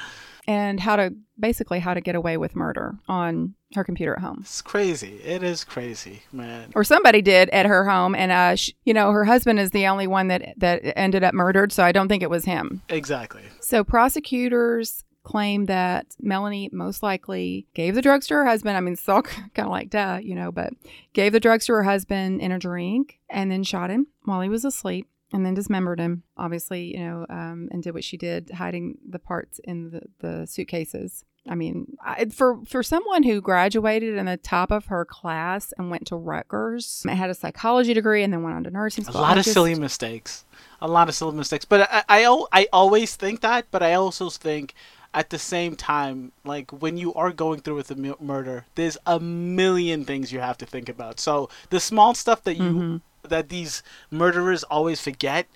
[0.51, 4.39] and how to basically how to get away with murder on her computer at home
[4.41, 5.15] it's crazy.
[5.25, 6.73] It is crazy, man.
[6.75, 9.87] or somebody did at her home and uh sh- you know her husband is the
[9.87, 13.43] only one that that ended up murdered so i don't think it was him Exactly.
[13.61, 18.77] So prosecutors claim that Melanie most likely gave the drugs to her husband.
[18.77, 19.23] I mean, it's all
[19.57, 20.73] kind of like duh, you know, but
[21.13, 24.49] gave the drugs to her husband in a drink and then shot him while he
[24.49, 28.51] was asleep and then dismembered him, obviously, you know, um, and did what she did,
[28.51, 31.25] hiding the parts in the, the suitcases.
[31.49, 35.91] I mean, I, for for someone who graduated in the top of her class and
[35.91, 39.21] went to Rutgers, had a psychology degree, and then went on to nursing school.
[39.21, 40.45] a lot of silly mistakes
[40.83, 44.31] a lot of silly mistakes but I, I I always think that but i also
[44.31, 44.75] think
[45.13, 48.97] at the same time like when you are going through with a mu- murder there's
[49.07, 52.97] a million things you have to think about so the small stuff that you Mm-hmm.
[53.23, 55.47] That these murderers always forget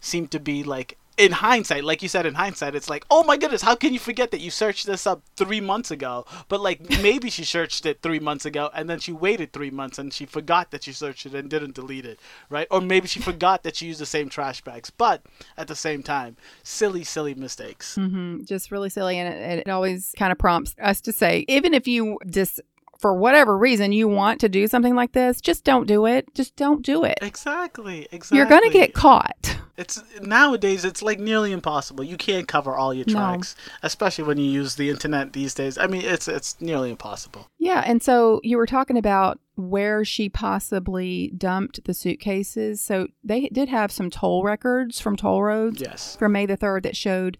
[0.00, 3.36] seem to be like in hindsight like you said in hindsight it's like oh my
[3.36, 6.24] goodness how can you forget that you searched this up three months ago?
[6.48, 9.98] But like maybe she searched it three months ago and then she waited three months
[9.98, 12.66] and she forgot that she searched it and didn't delete it right?
[12.70, 14.90] Or maybe she forgot that she used the same trash bags.
[14.90, 15.22] But
[15.56, 17.96] at the same time silly silly mistakes.
[17.96, 21.74] Hmm just really silly and it, it always kind of prompts us to say even
[21.74, 22.60] if you just
[23.02, 26.32] for whatever reason you want to do something like this just don't do it.
[26.34, 27.18] Just don't do it.
[27.20, 29.58] Exactly exactly you're gonna get caught.
[29.76, 32.04] It's nowadays it's like nearly impossible.
[32.04, 33.14] You can't cover all your No.
[33.14, 35.76] tracks especially when you use the internet these days.
[35.76, 37.48] I mean it's it's nearly impossible.
[37.58, 42.80] Yeah and so you were talking about where she possibly dumped the suitcases.
[42.80, 46.16] So they did have some toll records from toll roads yes.
[46.16, 47.36] from May the 3rd that showed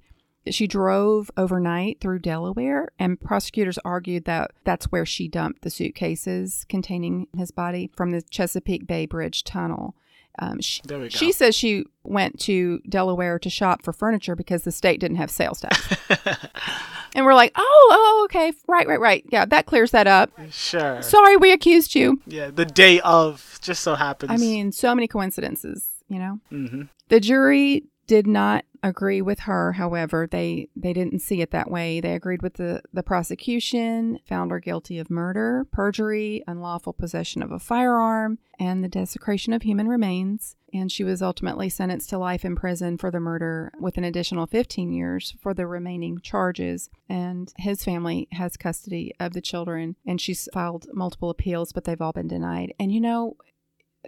[0.51, 6.65] she drove overnight through Delaware, and prosecutors argued that that's where she dumped the suitcases
[6.69, 9.95] containing his body from the Chesapeake Bay Bridge tunnel.
[10.39, 11.09] Um, she, There we go.
[11.11, 15.31] she says she went to Delaware to shop for furniture because the state didn't have
[15.31, 15.95] sales tax.
[17.15, 19.25] and we're like, oh, oh, okay, right, right, right.
[19.31, 20.31] Yeah, that clears that up.
[20.51, 22.21] sure Sorry, we accused you.
[22.27, 26.41] yeah the day of just so happens I mean, so many coincidences, you know?
[26.49, 30.27] hmm The jury did not agree with her, however.
[30.27, 32.01] They they didn't see it that way.
[32.01, 37.53] They agreed with the, the prosecution, found her guilty of murder, perjury, unlawful possession of
[37.53, 40.57] a firearm, and the desecration of human remains.
[40.75, 44.47] And she was ultimately sentenced to life in prison for the murder with an additional
[44.47, 46.89] 15 years for the remaining charges.
[47.11, 49.97] And his family has custody of the children.
[50.07, 52.73] And she's filed multiple appeals, but they've all been denied.
[52.81, 53.37] And you know,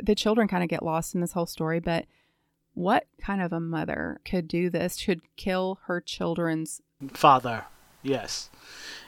[0.03, 2.07] the children kind of get lost in this whole story, but
[2.75, 4.97] what kind of a mother could do this?
[4.97, 6.83] Should kill her children's
[7.13, 7.65] father
[8.05, 8.51] yes.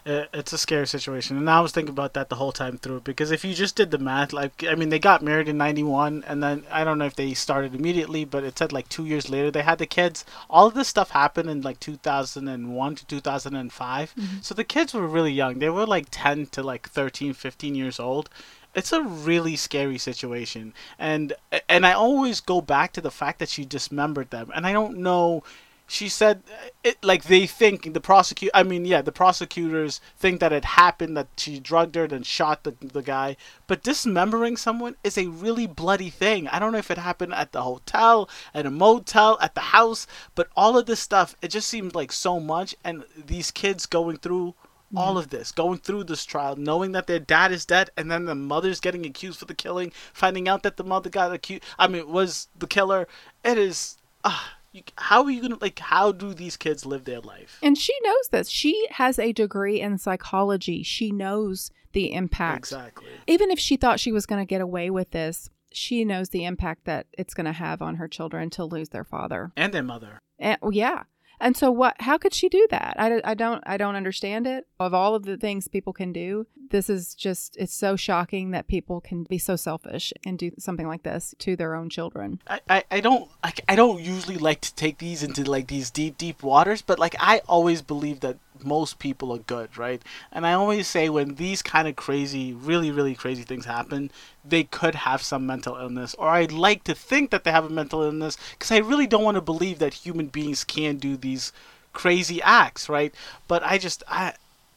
[0.08, 3.32] It's a scary situation and i was thinking about that the whole time through because
[3.32, 6.40] if you just did the math like i mean they got married in 91 and
[6.40, 9.50] then i don't know if they started immediately but it said like two years later
[9.50, 10.24] they had the kids.
[10.48, 14.36] All of this stuff happened in like 2001 to 2005 mm-hmm.
[14.40, 15.58] so the kids were really young.
[15.58, 18.30] They were like 10 to like 13 15 years old
[18.76, 20.74] it's a really scary situation.
[20.98, 21.32] And
[21.68, 24.52] and i always go back to the fact that she dismembered them.
[24.54, 25.42] And i don't know
[25.88, 30.40] she said uh, it like they think the prosecute I mean yeah the prosecutors think
[30.40, 33.36] that it happened that she drugged her and shot the, the guy.
[33.66, 36.48] But dismembering someone is a really bloody thing.
[36.48, 40.06] I don't know if it happened at the hotel at a motel at the house
[40.34, 42.74] but all of this stuff it just seemed like so much.
[42.84, 44.54] And these kids going through
[44.94, 48.24] all of this going through this trial knowing that their dad is dead and then
[48.24, 51.88] the mother's getting accused for the killing finding out that the mother got accused I
[51.88, 53.08] mean was the killer
[53.44, 54.38] it is uh,
[54.72, 57.94] you, how are you gonna like how do these kids live their life And she
[58.04, 58.48] knows this.
[58.48, 60.82] She has a degree in psychology.
[60.82, 62.58] She knows the impact.
[62.58, 66.28] exactly Even if she thought she was going to get away with this, she knows
[66.28, 69.50] the impact that it's going to have on her children to lose their father.
[69.56, 71.04] and their mother And, well, yeah.
[71.40, 72.96] And so what how could she do that?
[72.98, 74.66] I, I don't I don't understand it.
[74.78, 78.68] Of all of the things people can do, this is just it's so shocking that
[78.68, 82.40] people can be so selfish and do something like this to their own children.
[82.46, 85.90] I, I, I don't I, I don't usually like to take these into like these
[85.90, 90.02] deep deep waters but like i always believe that most people are good right?
[90.32, 94.10] And i always say when these kind of crazy really really crazy things happen
[94.44, 96.14] they could have some mental illness.
[96.14, 99.24] Or i'd like to think that they have a mental illness because i really don't
[99.24, 101.52] want to believe that human beings can do these
[101.92, 103.14] crazy acts right?
[103.48, 104.34] But i just i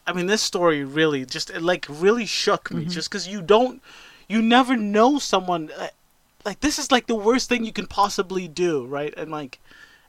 [0.08, 3.82] i mean this story really just it like really shook me just because you don't
[4.28, 5.88] you never know someone uh,
[6.46, 9.14] like this is like the worst thing you can possibly do, right?
[9.18, 9.60] And like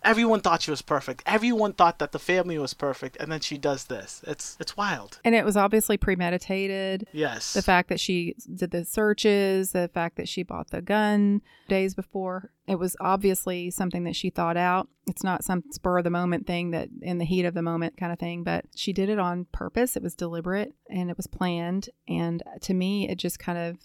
[0.03, 1.23] everyone thought she was perfect.
[1.27, 4.23] Everyone thought that the family was perfect, and then she does this.
[4.27, 5.21] It's it's wild.
[5.25, 7.09] And it was obviously premeditated.
[7.13, 7.53] Yes.
[7.53, 11.95] The fact that she did the searches, the fact that she bought the gun days
[11.95, 14.89] before, it was obviously something that she thought out.
[15.07, 17.97] It's not some spur of the moment thing that in the heat of the moment
[17.97, 19.97] kind of thing, but she did it on purpose.
[19.97, 21.89] It was deliberate and it was planned.
[22.07, 23.79] And to me, it just kind of,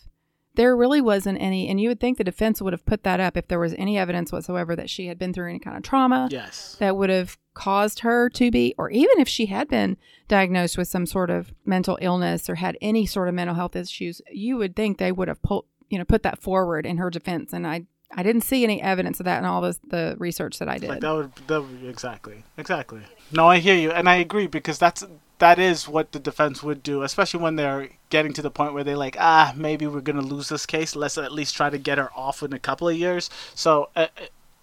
[0.56, 3.38] there really wasn't any, and you would think the defense would have put that up
[3.38, 6.28] if there was any evidence whatsoever that she had been through any kind of trauma
[6.32, 6.76] yes.
[6.80, 10.88] that would have caused her to be, or even if she had been diagnosed with
[10.88, 14.76] some sort of mental illness or had any sort of mental health issues, you would
[14.76, 17.54] think they would have pulled, you know, put that forward in her defense.
[17.54, 20.70] And I, I didn't see any evidence of that in all the the research that
[20.70, 20.90] I did.
[20.90, 23.02] Like that would that would exactly exactly.
[23.32, 25.04] No, I hear you, and I agree because that's
[25.40, 28.84] that is what the defense would do, especially when they're getting to the point where
[28.84, 30.96] they're like, ah, maybe we're gonna lose this case.
[30.96, 33.30] Let's at least try to get her off in a couple of years.
[33.54, 33.90] So.
[33.96, 34.08] Uh,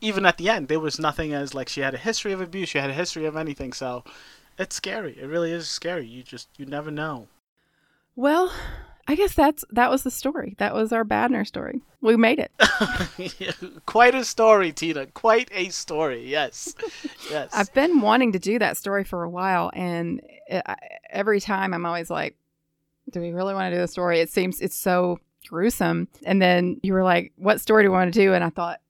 [0.04, 2.68] even at the end, there was nothing as like she had a history of abuse,
[2.68, 3.72] she had a history of anything.
[3.72, 4.02] So,
[4.58, 5.16] it's scary.
[5.18, 6.06] It really is scary.
[6.06, 7.28] You just you never know.
[8.16, 8.52] well,
[9.08, 10.54] I guess that's that was the story.
[10.58, 11.80] That was our bad nurse story.
[12.00, 12.52] We made it.
[13.86, 15.06] Quite a story, Tina.
[15.06, 16.28] Quite a story.
[16.28, 16.74] Yes,
[17.30, 17.50] yes.
[17.52, 20.76] I've been wanting to do that story for a while, and it, I,
[21.10, 22.36] every time I'm always like,
[23.10, 26.08] "Do we really want to do the story?" It seems it's so gruesome.
[26.24, 28.80] And then you were like, "What story do we want to do?" And I thought,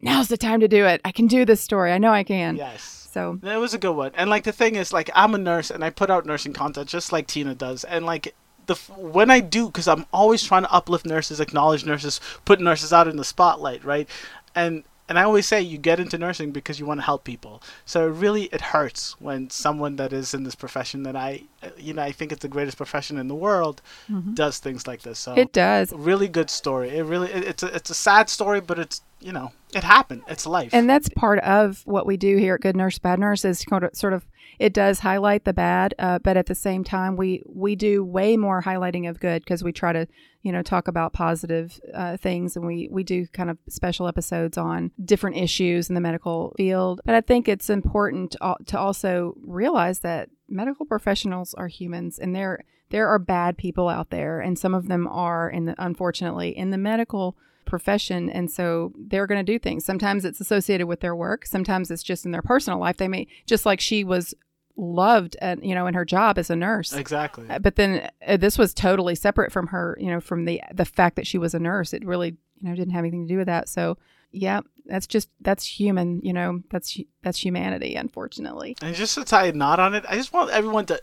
[0.00, 1.02] "Now's the time to do it.
[1.04, 1.92] I can do this story.
[1.92, 2.94] I know I can." yes.
[3.10, 4.12] So It was a good one.
[4.14, 6.88] And like the thing is, like I'm a nurse and I put out nursing content
[6.88, 7.84] just like Tina does.
[7.84, 8.34] And like
[8.68, 12.92] the when I do, because I'm always trying to uplift nurses, acknowledge nurses, put nurses
[12.92, 14.08] out in the spotlight, right?
[14.54, 17.62] And and I always say you get into nursing because you want to help people.
[17.86, 21.44] So it really it hurts when someone that is in this profession that I,
[21.78, 24.34] you know, I think it's the greatest profession in the world, mm-hmm.
[24.34, 25.18] does things like this.
[25.18, 25.92] So it does.
[25.92, 26.90] really good story.
[26.90, 30.22] It really it, it's a it's a sad story, but it's you know it happened.
[30.28, 30.70] It's life.
[30.74, 33.84] And that's part of what we do here at Good Nurse Bad Nurse is sort
[33.84, 34.26] of, sort of
[34.58, 38.36] it does highlight the bad, uh, but at the same time we we do way
[38.36, 40.06] more highlighting of good because we try to
[40.42, 44.58] you know talk about positive uh, things and we we do kind of special episodes
[44.58, 47.00] on different issues in the medical field.
[47.04, 52.64] But I think it's important to, also realize that medical professionals are humans and there
[52.90, 56.70] there are bad people out there and some of them are in the unfortunately in
[56.70, 57.36] the medical
[57.68, 59.84] profession and so they're going to do things.
[59.84, 61.46] Sometimes it's associated with their work.
[61.46, 62.96] Sometimes it's just in their personal life.
[62.96, 64.34] They may just like she was
[64.76, 66.92] loved at you know in her job as a nurse.
[66.92, 67.48] Exactly.
[67.48, 70.84] Uh, but then uh, this was totally separate from her you know from the the
[70.84, 71.92] fact that she was a nurse.
[71.92, 73.68] It really you know didn't have anything to do with that.
[73.68, 73.98] So
[74.30, 78.76] yeah that's just that's human you know that's that's humanity unfortunately.
[78.82, 81.00] And just to tie a knot on it, I just want everyone to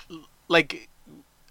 [0.47, 0.89] like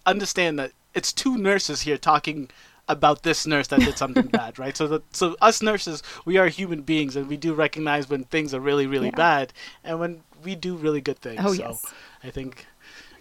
[0.07, 2.51] understand that it's two nurses here talking
[2.89, 4.77] about this nurse that did something bad, right?
[4.77, 8.53] So that so us nurses, we are human beings and we do recognize when things
[8.55, 9.17] are really, really Yeah.
[9.17, 11.41] bad and when we do really good things.
[11.43, 11.85] Oh, so yes.
[12.23, 12.67] I think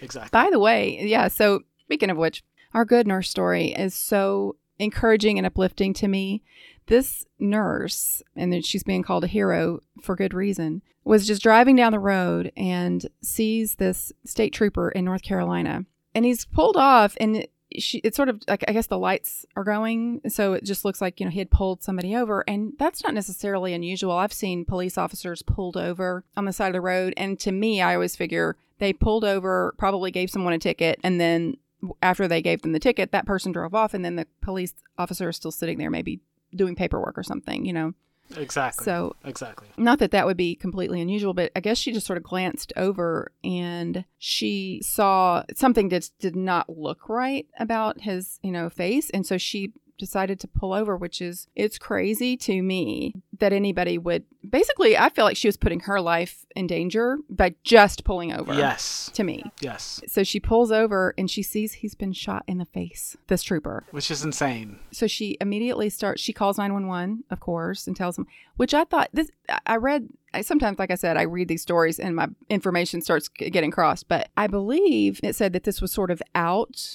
[0.01, 0.29] exactly.
[0.31, 5.37] By the way, yeah, so speaking of which, our good nurse story is so encouraging
[5.37, 6.41] and uplifting to me.
[6.87, 11.77] This nurse, and then she's being called a hero for good reason, was just driving
[11.77, 15.85] down the road and sees this state trooper in North Carolina.
[16.13, 17.47] And he's pulled off and
[17.79, 21.01] she it's sort of like I guess the lights are going, so it just looks
[21.01, 24.13] like you know he had pulled somebody over, and that's not necessarily unusual.
[24.13, 27.81] I've seen police officers pulled over on the side of the road, and to me,
[27.81, 31.57] I always figure they pulled over, probably gave someone a ticket, and then
[32.01, 35.29] after they gave them the ticket, that person drove off, and then the police officer
[35.29, 36.19] is still sitting there, maybe
[36.55, 37.93] doing paperwork or something, you know.
[38.37, 38.85] Exactly.
[38.85, 39.67] So exactly.
[39.77, 42.73] not that that would be completely unusual, but I guess she just sort of glanced
[42.75, 49.09] over and she saw something that did not look right about his, you know, face,
[49.09, 49.71] and so she
[50.03, 54.25] decided to pull over, which is it's crazy to me that anybody would.
[54.47, 58.53] Basically, I feel like she was putting her life in danger by just pulling over.
[58.53, 59.09] Yes.
[59.13, 59.45] To me.
[59.61, 60.01] Yes.
[60.07, 63.15] So she pulls over and she sees he's been shot in the face.
[63.27, 63.85] This trooper.
[63.91, 64.79] Which is insane.
[64.91, 66.21] So she immediately starts.
[66.21, 68.27] She calls nine one one, of course, and tells him.
[68.57, 69.31] Which I thought this.
[69.65, 70.09] I read.
[70.33, 74.07] I, sometimes, like I said, I read these stories and my information starts getting crossed.
[74.09, 76.91] But I believe it said that this was sort of out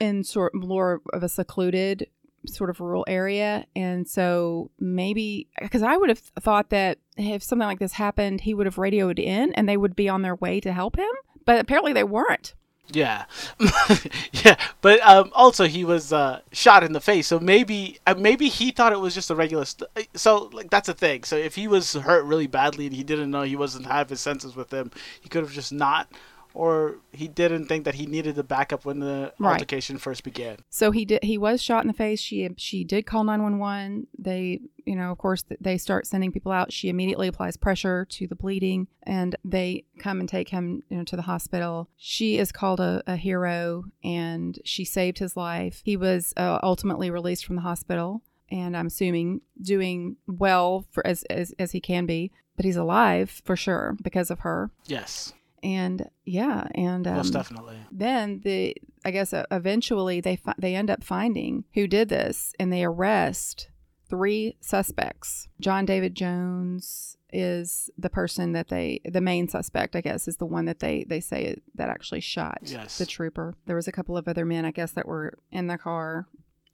[0.00, 2.08] in sort more of a secluded
[2.46, 3.66] sort of rural area.
[3.74, 8.54] And so maybe because I would have thought that if something like this happened, he
[8.54, 11.10] would have radioed in and they would be on their way to help him.
[11.44, 12.54] But apparently they weren't.
[12.92, 13.24] Yeah,
[14.44, 18.50] yeah, but um, also he was uh, shot in the face, so maybe uh, maybe
[18.50, 19.64] he thought it was just a regular.
[19.64, 21.24] St- uh, so like that's a thing.
[21.24, 24.20] So if he was hurt really badly and he didn't know he wasn't have his
[24.20, 26.12] senses with him, he could have just not
[26.54, 29.52] or he didn't think that he needed the backup when the Right.
[29.52, 30.58] altercation first began.
[30.70, 31.22] So he did.
[31.24, 32.20] He was shot in the face.
[32.20, 34.06] She she did call nine one one.
[34.16, 36.72] They, you know, of course, they start sending people out.
[36.72, 41.04] She immediately applies pressure to the bleeding, and they come and take him, you know,
[41.04, 41.88] to the hospital.
[41.96, 45.82] She is called a, a hero, and she saved his life.
[45.84, 51.24] He was uh, ultimately released from the hospital, and I'm assuming doing well for as
[51.24, 52.30] as as he can be.
[52.56, 54.70] But he's alive for sure because of her.
[54.86, 55.32] Yes,
[55.64, 57.78] And yeah, and um, most definitely.
[57.90, 62.52] then the I guess uh, eventually they fi- they end up finding who did this
[62.60, 63.70] and they arrest
[64.10, 65.48] three suspects.
[65.60, 70.44] John David Jones is the person that they the main suspect I guess is the
[70.46, 72.98] one that they they say that actually shot Yes.
[72.98, 73.54] the trooper.
[73.66, 76.26] There was a couple of other men I guess that were in the car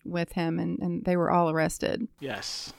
[0.05, 2.09] with him and, and they were all arrested.
[2.21, 2.73] Yes.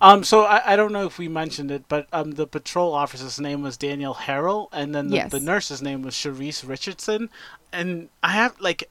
[0.00, 0.24] Um.
[0.24, 3.62] So I, I don't know if we mentioned it, but um, the patrol officer's name
[3.62, 5.30] was Daniel Harrell, and then the, Yes.
[5.30, 7.30] the nurse's name was Charisse Richardson.
[7.72, 8.90] And I have like,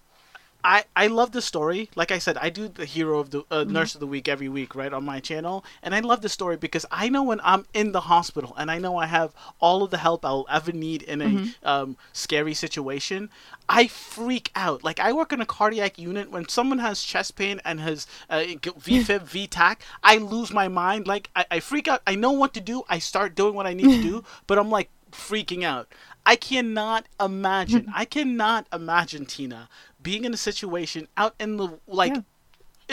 [0.63, 1.89] I I love the story.
[1.95, 3.73] Like I said, I do the hero of the uh, Mm-hmm.
[3.73, 6.55] nurse of the week every week, right on my channel, and I love the story
[6.57, 9.91] because I know when I'm in the hospital and I know I have all of
[9.91, 11.67] the help I'll ever need in a Mm-hmm.
[11.67, 13.29] um, scary situation.
[13.67, 14.83] I freak out.
[14.83, 16.29] Like I work in a cardiac unit.
[16.31, 18.39] When someone has chest pain and has uh,
[18.85, 21.07] VFib, VTach, I lose my mind.
[21.07, 22.01] Like I, I freak out.
[22.07, 22.83] I know what to do.
[22.89, 25.87] I start doing what I need to do, but I'm like freaking out.
[26.25, 27.91] I cannot imagine.
[27.93, 29.69] I cannot imagine Tina
[30.01, 32.21] being in a situation out in the like Yeah.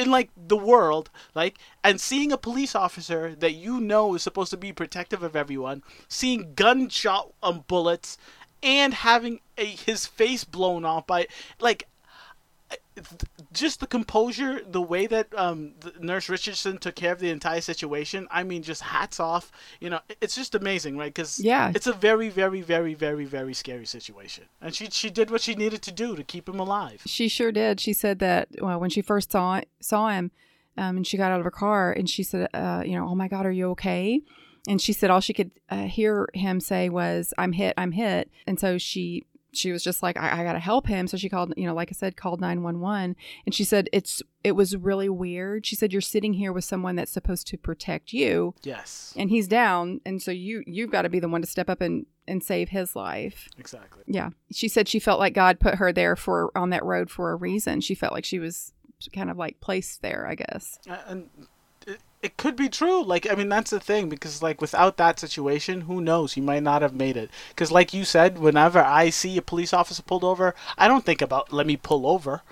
[0.02, 4.50] in like the world, like, and seeing a police officer that you know is supposed
[4.50, 8.16] to be protective of everyone, seeing gunshot um, bullets,
[8.62, 11.26] and having a, his face blown off by,
[11.60, 11.88] like,
[13.52, 17.60] just the composure, the way that um, the Nurse Richardson took care of the entire
[17.60, 18.28] situation.
[18.30, 19.50] I mean, just hats off.
[19.80, 21.12] You know, it's just amazing, right?
[21.12, 21.72] Because Yeah.
[21.74, 25.54] it's a very, very, very, very, very scary situation, and she she did what she
[25.54, 27.02] needed to do to keep him alive.
[27.06, 27.80] She sure did.
[27.80, 30.30] She said that well, when she first saw saw him,
[30.76, 33.14] um, and she got out of her car, and she said, uh, "You know, oh
[33.14, 34.20] my God, are you okay?"
[34.68, 38.30] And she said all she could uh, hear him say was, "I'm hit, I'm hit."
[38.46, 41.28] And so she she was just like, "I, I got to help him." So she
[41.28, 44.52] called, you know, like I said, called nine one one, and she said it's it
[44.52, 45.66] was really weird.
[45.66, 49.48] She said you're sitting here with someone that's supposed to protect you, Yes, and he's
[49.48, 52.44] down, and so you you've got to be the one to step up and and
[52.44, 53.48] save his life.
[53.58, 54.04] exactly.
[54.06, 54.30] Yeah.
[54.52, 57.36] She said she felt like God put her there for on that road for a
[57.36, 57.80] reason.
[57.80, 58.72] She felt like she was
[59.12, 60.78] kind of like placed there, I guess.
[60.88, 61.28] Uh, and
[62.22, 63.02] it, could be true.
[63.02, 66.34] Like i mean that's the thing because like without that situation who knows?
[66.34, 67.30] He might not have made it.
[67.50, 71.22] Because like you said whenever i see a police officer pulled over i don't think
[71.22, 72.42] about let me pull over.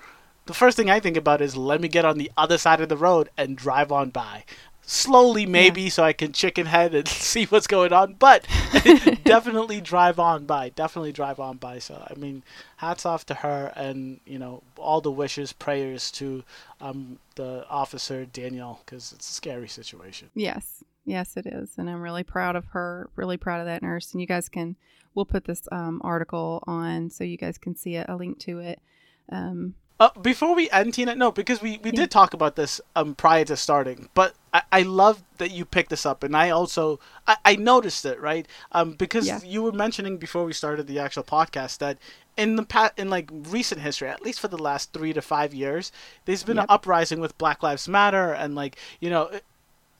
[0.45, 2.89] The first thing i think about is let me get on the other side of
[2.89, 4.45] the road and drive on by
[4.89, 8.47] slowly maybe so i can chicken head and see what's going on but
[9.23, 12.41] definitely drive on by definitely drive on by so i mean
[12.77, 16.43] hats off to her and you know all the wishes prayers to
[16.81, 20.83] um, the officer danielle because it's a scary situation Yes.
[21.05, 21.71] Yes, it is.
[21.77, 24.11] And I'm really proud of her, really proud of that nurse.
[24.11, 24.75] And you guys can,
[25.15, 28.59] we'll put this um, article on so you guys can see it, a link to
[28.59, 28.79] it.
[29.31, 33.15] Um, Uh, before we end, Tina, no, because we, we did talk about this um
[33.15, 37.01] prior to starting, but I, I love that you picked this up, and I also
[37.27, 38.47] I, I noticed it right?
[38.71, 39.41] Um because Yeah.
[39.43, 41.97] you were mentioning before we started the actual podcast that
[42.37, 45.53] in the past in like recent history, at least for the last three to five
[45.53, 45.91] years,
[46.23, 49.29] there's been an uprising with Black Lives Matter and like you know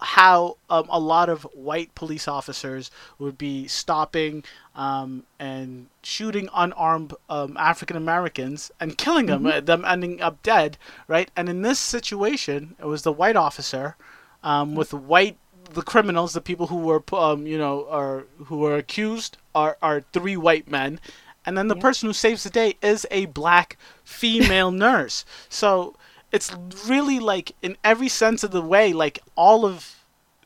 [0.02, 4.44] how um, a lot of white police officers would be stopping
[4.76, 10.78] um, and shooting unarmed um, African Americans and killing them, uh, them ending up dead,
[11.08, 11.30] right?
[11.36, 13.96] And in this situation, it was the white officer
[14.44, 15.38] um, with white
[15.72, 20.02] the criminals, the people who were um, you know are who were accused are are
[20.14, 21.00] three white men.
[21.46, 21.82] And then the Yeah.
[21.82, 25.26] person who saves the day is a black female nurse.
[25.50, 25.96] So
[26.32, 26.56] it's
[26.88, 29.96] really like in every sense of the way like all of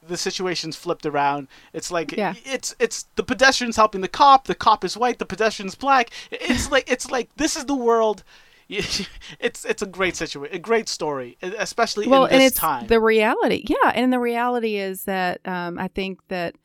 [0.05, 2.33] the situations flipped around it's like Yeah.
[2.45, 6.69] it's it's the pedestrians helping the cop the cop is white the pedestrian's black it's
[6.71, 8.23] like it's like this is the world
[8.69, 12.87] it's it's a great situation a great story especially well, in and this it's time
[12.87, 13.65] the reality.
[13.67, 16.55] Yeah, and the reality is that um, I think that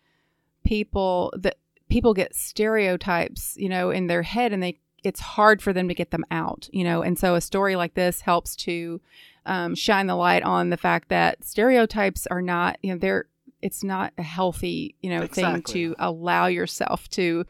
[0.65, 1.57] people that
[1.89, 5.95] people get stereotypes, you know, in their head, and they it's hard for them to
[5.95, 7.03] get them out, you know.
[7.03, 9.01] And so a story like this helps to
[9.47, 13.27] um, shine the light on the fact that stereotypes are not, you know, they're
[13.61, 17.45] it's not a healthy, you know, thing to allow yourself to.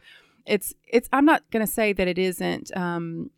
[0.45, 1.07] It's it's.
[1.11, 2.75] I'm not going to say that it isn't.
[2.75, 3.29] Um,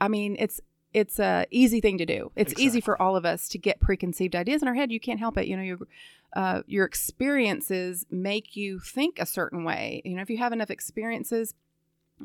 [0.00, 0.60] I mean, it's
[0.94, 2.30] it's a easy thing to do.
[2.36, 4.90] It's easy for all of us to get preconceived ideas in our head.
[4.90, 5.46] You can't help it.
[5.46, 5.78] You know, your
[6.34, 10.00] uh, your experiences make you think a certain way.
[10.04, 11.54] You know, if you have enough experiences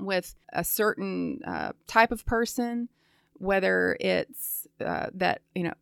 [0.06, 2.90] with a certain uh, type of person,
[3.34, 5.74] whether it's uh, that you know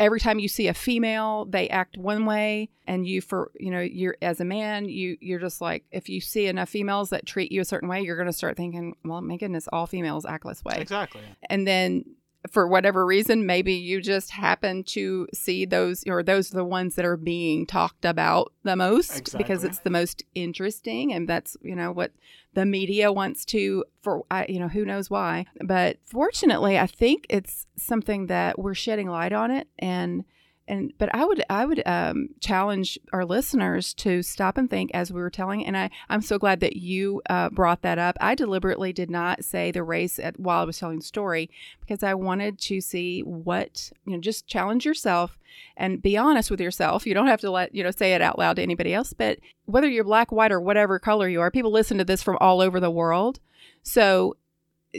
[0.00, 3.80] every time you see a female they act one way and you for you know
[3.80, 7.52] you're as a man you you're just like if you see enough females that treat
[7.52, 10.44] you a certain way you're going to start thinking well my goodness all females act
[10.46, 10.76] this way.
[10.78, 11.20] Exactly.
[11.50, 12.04] And then
[12.50, 16.94] for whatever reason maybe you just happen to see those or those are the ones
[16.94, 21.74] that are being talked about the most because it's the most interesting and that's you
[21.74, 22.12] know what
[22.52, 25.46] the media wants to for I you know who knows why.
[25.64, 30.24] But fortunately i think it's something that we're shedding light on it and
[30.66, 35.12] and but i would i would um, challenge our listeners to stop and think as
[35.12, 38.16] we were telling and i i'm so glad that you uh, brought that up.
[38.20, 41.50] I deliberately did not say the race at, while i was telling the story
[41.80, 45.38] because i wanted to see what you know just challenge yourself
[45.76, 47.06] and be honest with yourself.
[47.06, 49.38] You don't have to let you know say it out loud to anybody else but
[49.66, 52.60] whether you're black white or whatever color you are people listen to this from all
[52.60, 53.40] over the world.
[53.82, 54.36] So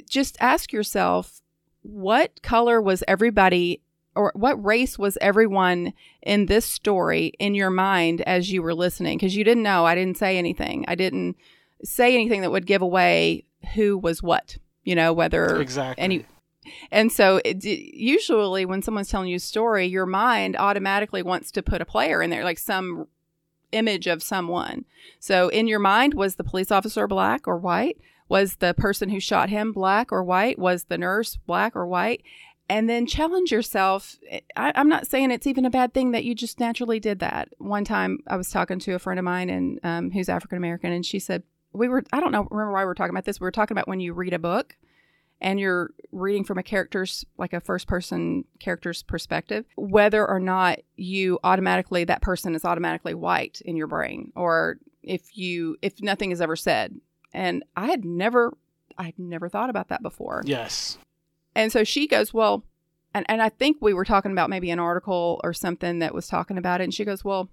[0.10, 1.42] just ask yourself
[1.82, 3.82] what color was everybody
[4.16, 9.18] or what race was everyone in this story in your mind as you were listening?
[9.18, 9.86] Because you didn't know.
[9.86, 10.86] I didn't say anything.
[10.88, 11.36] I didn't
[11.84, 13.44] say anything that would give away
[13.74, 16.02] who was what you know whether exactly.
[16.02, 16.26] any
[16.92, 21.62] and so it, usually when someone's telling you a story your mind automatically wants to
[21.62, 23.08] put a player in there like some
[23.72, 24.86] image of someone.
[25.20, 27.98] So in your mind was the police officer black or white?
[28.28, 30.58] Was the person who shot him black or white?
[30.58, 32.24] Was the nurse black or white
[32.70, 34.18] and then challenge yourself.
[34.56, 37.50] I, i'm not saying it's even a bad thing that you just naturally did that.
[37.58, 40.92] One time i was talking to a friend of mine and um, who's african american
[40.92, 41.44] and she said
[41.74, 43.40] we were i don't know remember why we were talking about this.
[43.40, 44.76] We were talking about when you read a book
[45.42, 50.80] and you're reading from a character's like a first person character's perspective whether or not
[50.96, 56.32] you automatically that person is automatically white in your brain or if you if nothing
[56.32, 57.00] is ever said.
[57.34, 58.54] And i had never
[58.98, 60.42] i had never thought about that before.
[60.46, 60.98] Yes
[61.56, 62.64] and so she goes well
[63.14, 66.28] and, and i think we were talking about maybe an article or something that was
[66.28, 67.50] talking about it and she goes well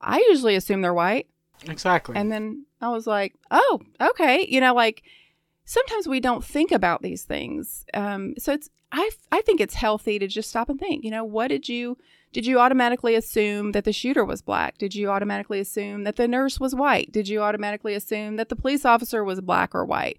[0.00, 1.26] i usually assume they're white
[1.68, 4.46] exactly and then I was like, oh, okay.
[4.48, 5.02] You know, like
[5.64, 7.86] sometimes we don't think about these things.
[7.94, 11.24] Um, so it's, I, I think it's healthy to just stop and think, you know,
[11.24, 11.96] what did you,
[12.32, 14.76] did you automatically assume that the shooter was black?
[14.78, 17.10] Did you automatically assume that the nurse was white?
[17.10, 20.18] Did you automatically assume that the police officer was black or white?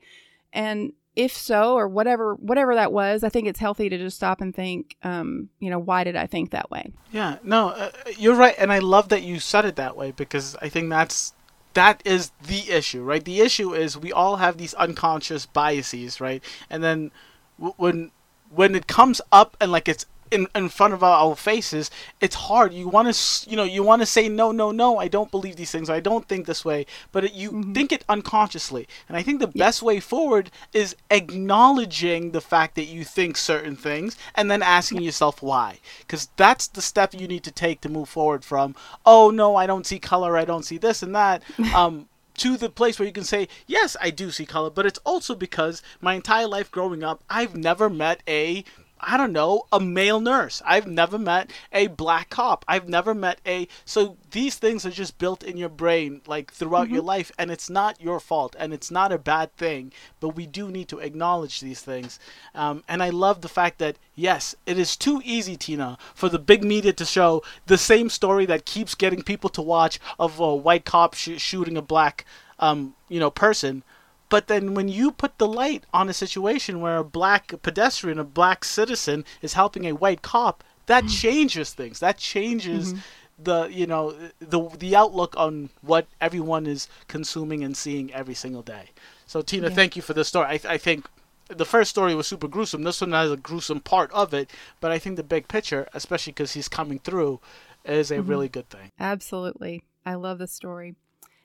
[0.51, 4.41] And if so, or whatever, whatever that was, I think it's healthy to just stop
[4.41, 6.91] and think, um, you know, why did I think that way?
[7.11, 10.55] Yeah, no, uh, you're right, and I love that you said it that way because
[10.61, 11.33] I think that's
[11.73, 13.23] that is the issue, right?
[13.23, 16.43] The issue is we all have these unconscious biases, right?
[16.69, 17.11] And then
[17.57, 18.11] w- when
[18.49, 22.35] when it comes up and like it's in, in front of our, our faces, it's
[22.35, 22.73] hard.
[22.73, 24.97] You want to, you know, you want to say no, no, no.
[24.97, 25.89] I don't believe these things.
[25.89, 26.85] I don't think this way.
[27.11, 32.31] But it, you think it unconsciously, and I think the best way forward is acknowledging
[32.31, 35.79] the fact that you think certain things, and then asking yourself why.
[35.99, 38.75] Because that's the step you need to take to move forward from.
[39.05, 40.37] Oh no, I don't see color.
[40.37, 41.43] I don't see this and that.
[41.75, 42.07] Um,
[42.37, 45.35] to the place where you can say, yes, I do see color, but it's also
[45.35, 48.63] because my entire life growing up, I've never met a
[48.99, 50.61] I don't know, a male nurse.
[50.65, 52.63] I've never met a black cop.
[52.67, 53.67] I've never met a.
[53.83, 56.95] So these things are just built in your brain, like throughout mm-hmm.
[56.95, 59.91] your life, and it's not your fault, and it's not a bad thing.
[60.19, 62.19] But we do need to acknowledge these things.
[62.53, 66.39] Um, and I love the fact that yes, it is too easy, Tina, for the
[66.39, 70.55] big media to show the same story that keeps getting people to watch of a
[70.55, 72.25] white cop sh- shooting a black,
[72.59, 73.83] um, you know, person
[74.29, 78.23] but then when you put the light on a situation where a black pedestrian, a
[78.23, 81.13] black citizen, is helping a white cop, that mm-hmm.
[81.13, 81.99] changes things.
[81.99, 83.43] That changes mm-hmm.
[83.43, 88.61] the you know the the outlook on what everyone is consuming and seeing every single
[88.61, 88.91] day.
[89.25, 89.75] So Tina, yeah.
[89.75, 90.47] thank you for this story.
[90.47, 91.07] I, I think
[91.47, 92.83] the first story was super gruesome.
[92.83, 94.49] This one has a gruesome part of it,
[94.79, 97.39] but I think the big picture, especially because he's coming through,
[97.83, 98.29] is a mm-hmm.
[98.29, 98.91] really good thing.
[98.99, 100.95] Absolutely, I love the story.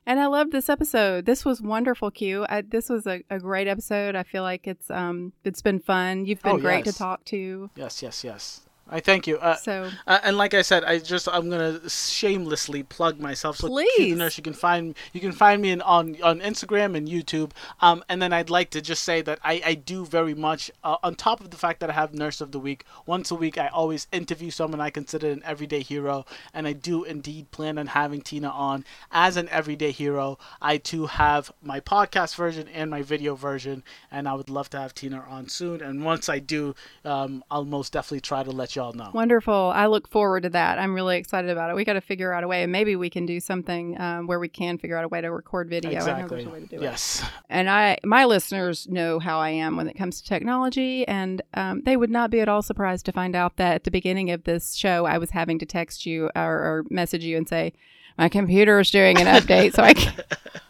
[0.06, 1.26] And I love this episode.
[1.26, 2.46] This was wonderful, Q.
[2.48, 4.16] I, this was a, a great episode.
[4.16, 6.24] I feel like it's um it's been fun.
[6.24, 6.94] You've been oh, great yes.
[6.94, 7.70] to talk to.
[7.76, 8.62] Yes, yes, yes.
[8.90, 9.38] I thank you.
[9.38, 13.58] Uh, so, uh, and like I said, I just I'm gonna shamelessly plug myself.
[13.58, 17.06] So please, nurse, you can find you can find me in, on on Instagram and
[17.06, 17.52] YouTube.
[17.80, 20.96] Um, and then I'd like to just say that I I do very much uh,
[21.04, 23.56] on top of the fact that I have Nurse of the Week once a week.
[23.58, 27.86] I always interview someone I consider an everyday hero, and I do indeed plan on
[27.86, 30.36] having Tina on as an everyday hero.
[30.60, 34.80] I too have my podcast version and my video version, and I would love to
[34.80, 35.80] have Tina on soon.
[35.80, 36.74] And once I do,
[37.04, 39.10] um, I'll most definitely try to let you y'all know.
[39.12, 39.72] Wonderful.
[39.74, 40.78] I look forward to that.
[40.78, 41.76] I'm really excited about it.
[41.76, 44.38] We got to figure out a way, and maybe we can do something um, where
[44.38, 45.92] we can figure out a way to record video.
[45.92, 46.48] Exactly.
[46.72, 47.22] yes.
[47.22, 47.28] It.
[47.48, 51.82] And I, my listeners know how I am when it comes to technology, and um,
[51.84, 54.44] they would not be at all surprised to find out that at the beginning of
[54.44, 57.72] this show, I was having to text you or, or message you and say,
[58.18, 60.20] "My computer is doing an update, so I." Can't.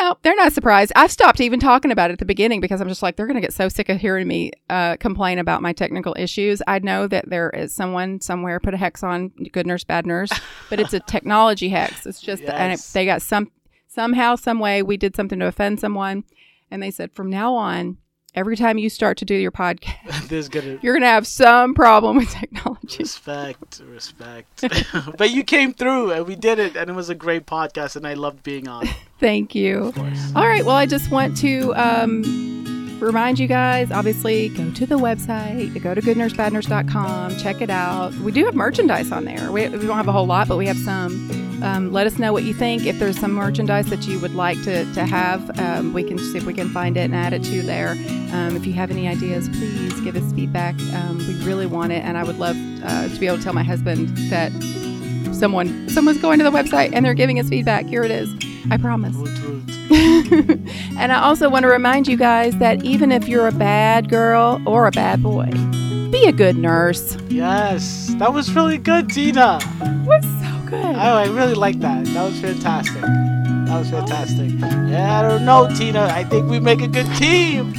[0.00, 0.92] no, they're not surprised.
[0.96, 3.36] I've stopped even talking about it at the beginning because I'm just like, they're going
[3.36, 6.62] to get so sick of hearing me uh, complain about my technical issues.
[6.66, 10.30] I know that there is someone somewhere put a hex on good nurse, bad nurse,
[10.70, 12.06] but it's a technology hex.
[12.06, 12.52] It's just, yes.
[12.52, 13.50] and it, they got some,
[13.88, 16.24] somehow, some way we did something to offend someone.
[16.70, 17.98] And they said, from now on,
[18.34, 22.16] every time you start to do your podcast, this gonna you're gonna have some problem
[22.16, 22.81] with technology.
[22.98, 24.64] Respect, respect.
[25.16, 28.06] but you came through and we did it, and it was a great podcast, and
[28.06, 28.88] I loved being on.
[29.20, 29.92] Thank you.
[30.34, 30.64] All right.
[30.64, 32.22] Well, I just want to um,
[33.02, 38.14] remind you guys obviously go to the website go to goodnursebadnurse.com check it out.
[38.16, 39.50] We do have merchandise on there.
[39.50, 41.30] We, we don't have a whole lot but we have some.
[41.62, 42.86] Um, let us know what you think.
[42.86, 46.38] If there's some merchandise that you would like to, to have um, we can see
[46.38, 47.90] if we can find it and add it to there.
[48.32, 50.74] Um, if you have any ideas please give us feedback.
[50.94, 53.52] Um, we really want it and i would love uh, to be able to tell
[53.52, 54.52] my husband that
[55.32, 58.32] someone someone's going to the website and they're giving us feedback here it is
[58.70, 59.16] i promise
[59.92, 64.58] and I also want to remind you guys that even if you're a bad girl
[64.66, 65.50] or a bad boy,
[66.10, 67.18] be a good nurse.
[67.28, 69.58] Yes, that was really good, Tina.
[69.82, 70.94] It was so good.
[70.96, 72.06] I, I really like that.
[72.06, 73.02] That was fantastic.
[73.02, 74.50] That was fantastic.
[74.60, 76.04] Yeah, I don't know, Tina.
[76.04, 77.74] I think we make a good team.